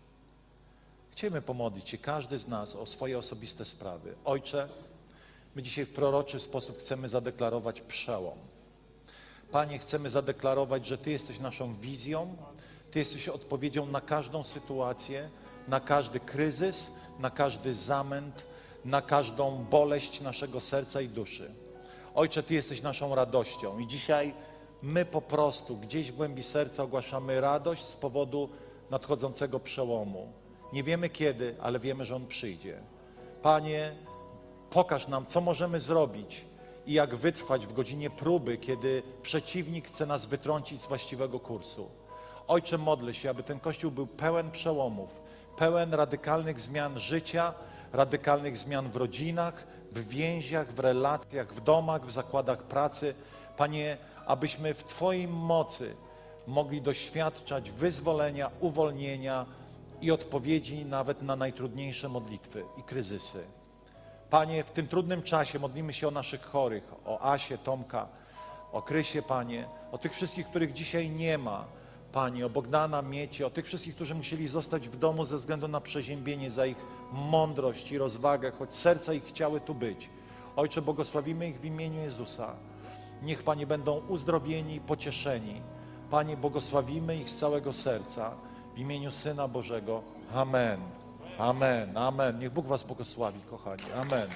Chcemy 1.17 1.43
pomodlić 1.43 1.91
się, 1.91 1.99
każdy 1.99 2.39
z 2.39 2.49
nas, 2.49 2.77
o 2.77 2.87
swoje 2.87 3.19
osobiste 3.19 3.65
sprawy. 3.65 4.15
Ojcze, 4.25 4.69
my 5.55 5.63
dzisiaj 5.63 5.85
w 5.85 5.93
proroczy 5.93 6.41
sposób 6.41 6.79
chcemy 6.79 7.09
zadeklarować 7.09 7.81
przełom. 7.81 8.39
Panie, 9.51 9.79
chcemy 9.79 10.11
zadeklarować, 10.11 10.87
że 10.87 10.99
Ty 10.99 11.11
jesteś 11.11 11.39
naszą 11.39 11.75
wizją, 11.77 12.37
Ty 12.91 12.99
jesteś 12.99 13.29
odpowiedzią 13.29 13.87
na 13.87 14.01
każdą 14.01 14.45
sytuację, 14.45 15.31
na 15.69 15.81
każdy 15.81 16.21
kryzys, 16.21 16.95
na 17.19 17.31
każdy 17.31 17.75
zamęt, 17.75 18.47
na 18.85 19.03
każdą 19.03 19.65
boleść 19.65 20.21
naszego 20.21 20.61
serca 20.61 21.01
i 21.01 21.09
duszy. 21.09 21.55
Ojcze, 22.15 22.43
Ty 22.43 22.55
jesteś 22.55 22.83
naszą 22.83 23.15
radością 23.15 23.79
i 23.79 23.87
dzisiaj 23.87 24.35
my 24.83 25.05
po 25.05 25.21
prostu 25.21 25.77
gdzieś 25.77 26.13
w 26.13 26.17
głębi 26.17 26.43
serca 26.43 26.83
ogłaszamy 26.83 27.41
radość 27.41 27.85
z 27.85 27.97
powodu 27.97 28.49
nadchodzącego 28.91 29.61
przełomu. 29.61 30.42
Nie 30.73 30.83
wiemy 30.83 31.09
kiedy, 31.09 31.57
ale 31.61 31.79
wiemy, 31.79 32.05
że 32.05 32.17
on 32.17 32.27
przyjdzie. 32.27 32.79
Panie, 33.43 33.95
pokaż 34.71 35.09
nam, 35.09 35.27
co 35.27 35.41
możemy 35.41 35.81
zrobić 35.81 36.45
i 36.87 36.93
jak 36.93 37.15
wytrwać 37.15 37.67
w 37.67 37.73
godzinie 37.73 38.11
próby, 38.11 38.59
kiedy 38.59 39.03
przeciwnik 39.23 39.87
chce 39.87 40.07
nas 40.07 40.27
wytrącić 40.27 40.81
z 40.81 40.87
właściwego 40.87 41.41
kursu. 41.41 41.91
Ojcze, 42.49 42.79
modlę 42.79 43.15
się, 43.15 43.31
aby 43.31 43.43
ten 43.43 43.61
Kościół 43.61 43.91
był 43.91 44.07
pełen 44.07 44.51
przełomów, 44.51 45.11
pełen 45.57 45.95
radykalnych 45.95 46.61
zmian 46.61 47.01
życia, 47.01 47.55
radykalnych 47.93 48.57
zmian 48.57 48.91
w 48.91 48.97
rodzinach, 48.97 49.67
w 49.93 50.09
więziach, 50.09 50.73
w 50.73 50.79
relacjach, 50.79 51.55
w 51.55 51.61
domach, 51.61 52.07
w 52.07 52.11
zakładach 52.11 52.63
pracy. 52.63 53.15
Panie, 53.57 53.97
abyśmy 54.27 54.75
w 54.75 54.85
Twojej 54.85 55.29
mocy 55.29 55.95
mogli 56.47 56.83
doświadczać 56.83 57.71
wyzwolenia, 57.71 58.51
uwolnienia 58.61 59.47
i 60.03 60.11
odpowiedzi 60.11 60.85
nawet 60.85 61.23
na 61.23 61.37
najtrudniejsze 61.37 62.09
modlitwy 62.09 62.65
i 62.79 62.83
kryzysy. 62.83 63.45
Panie, 64.31 64.65
w 64.65 64.71
tym 64.71 64.89
trudnym 64.89 65.23
czasie 65.23 65.59
modlimy 65.59 65.93
się 65.93 66.09
o 66.09 66.11
naszych 66.11 66.43
chorych, 66.43 66.93
o 67.05 67.33
Asię, 67.33 67.59
Tomka, 67.59 68.09
o 68.73 68.83
Krysie, 68.83 69.23
Panie, 69.23 69.69
o 69.93 69.99
tych 69.99 70.13
wszystkich, 70.13 70.47
których 70.47 70.73
dzisiaj 70.73 71.11
nie 71.11 71.39
ma, 71.39 71.65
Panie, 72.13 72.47
o 72.47 72.51
Bogdana, 72.51 73.03
Miecie, 73.03 73.47
o 73.47 73.51
tych 73.51 73.67
wszystkich, 73.67 73.95
którzy 73.95 74.15
musieli 74.15 74.49
zostać 74.49 74.89
w 74.89 74.97
domu 74.97 75.25
ze 75.25 75.37
względu 75.37 75.69
na 75.69 75.81
przeziębienie, 75.81 76.51
za 76.51 76.67
ich 76.67 76.85
mądrość 77.13 77.93
i 77.93 77.99
rozwagę, 77.99 78.51
choć 78.51 78.75
serca 78.75 79.13
ich 79.13 79.25
chciały 79.25 79.61
tu 79.61 79.75
być. 79.75 80.11
Ojcze, 80.57 80.83
błogosławimy 80.83 81.49
ich 81.49 81.61
w 81.61 81.65
imieniu 81.65 82.03
Jezusa. 82.03 82.55
Niech, 83.23 83.43
Panie, 83.43 83.67
będą 83.67 84.07
uzdrowieni, 84.09 84.81
pocieszeni. 84.81 85.63
Panie, 86.11 86.37
błogosławimy 86.37 87.17
ich 87.17 87.31
z 87.31 87.37
całego 87.37 87.73
serca 87.73 88.37
w 88.75 88.79
imieniu 88.79 89.13
Syna 89.13 89.49
Bożego. 89.49 90.03
Amen. 90.35 90.81
Amen. 91.39 91.97
Amen. 91.97 92.39
Niech 92.39 92.53
Bóg 92.53 92.67
Was 92.67 92.83
błogosławi, 92.83 93.41
kochani. 93.51 93.83
Amen. 93.97 94.29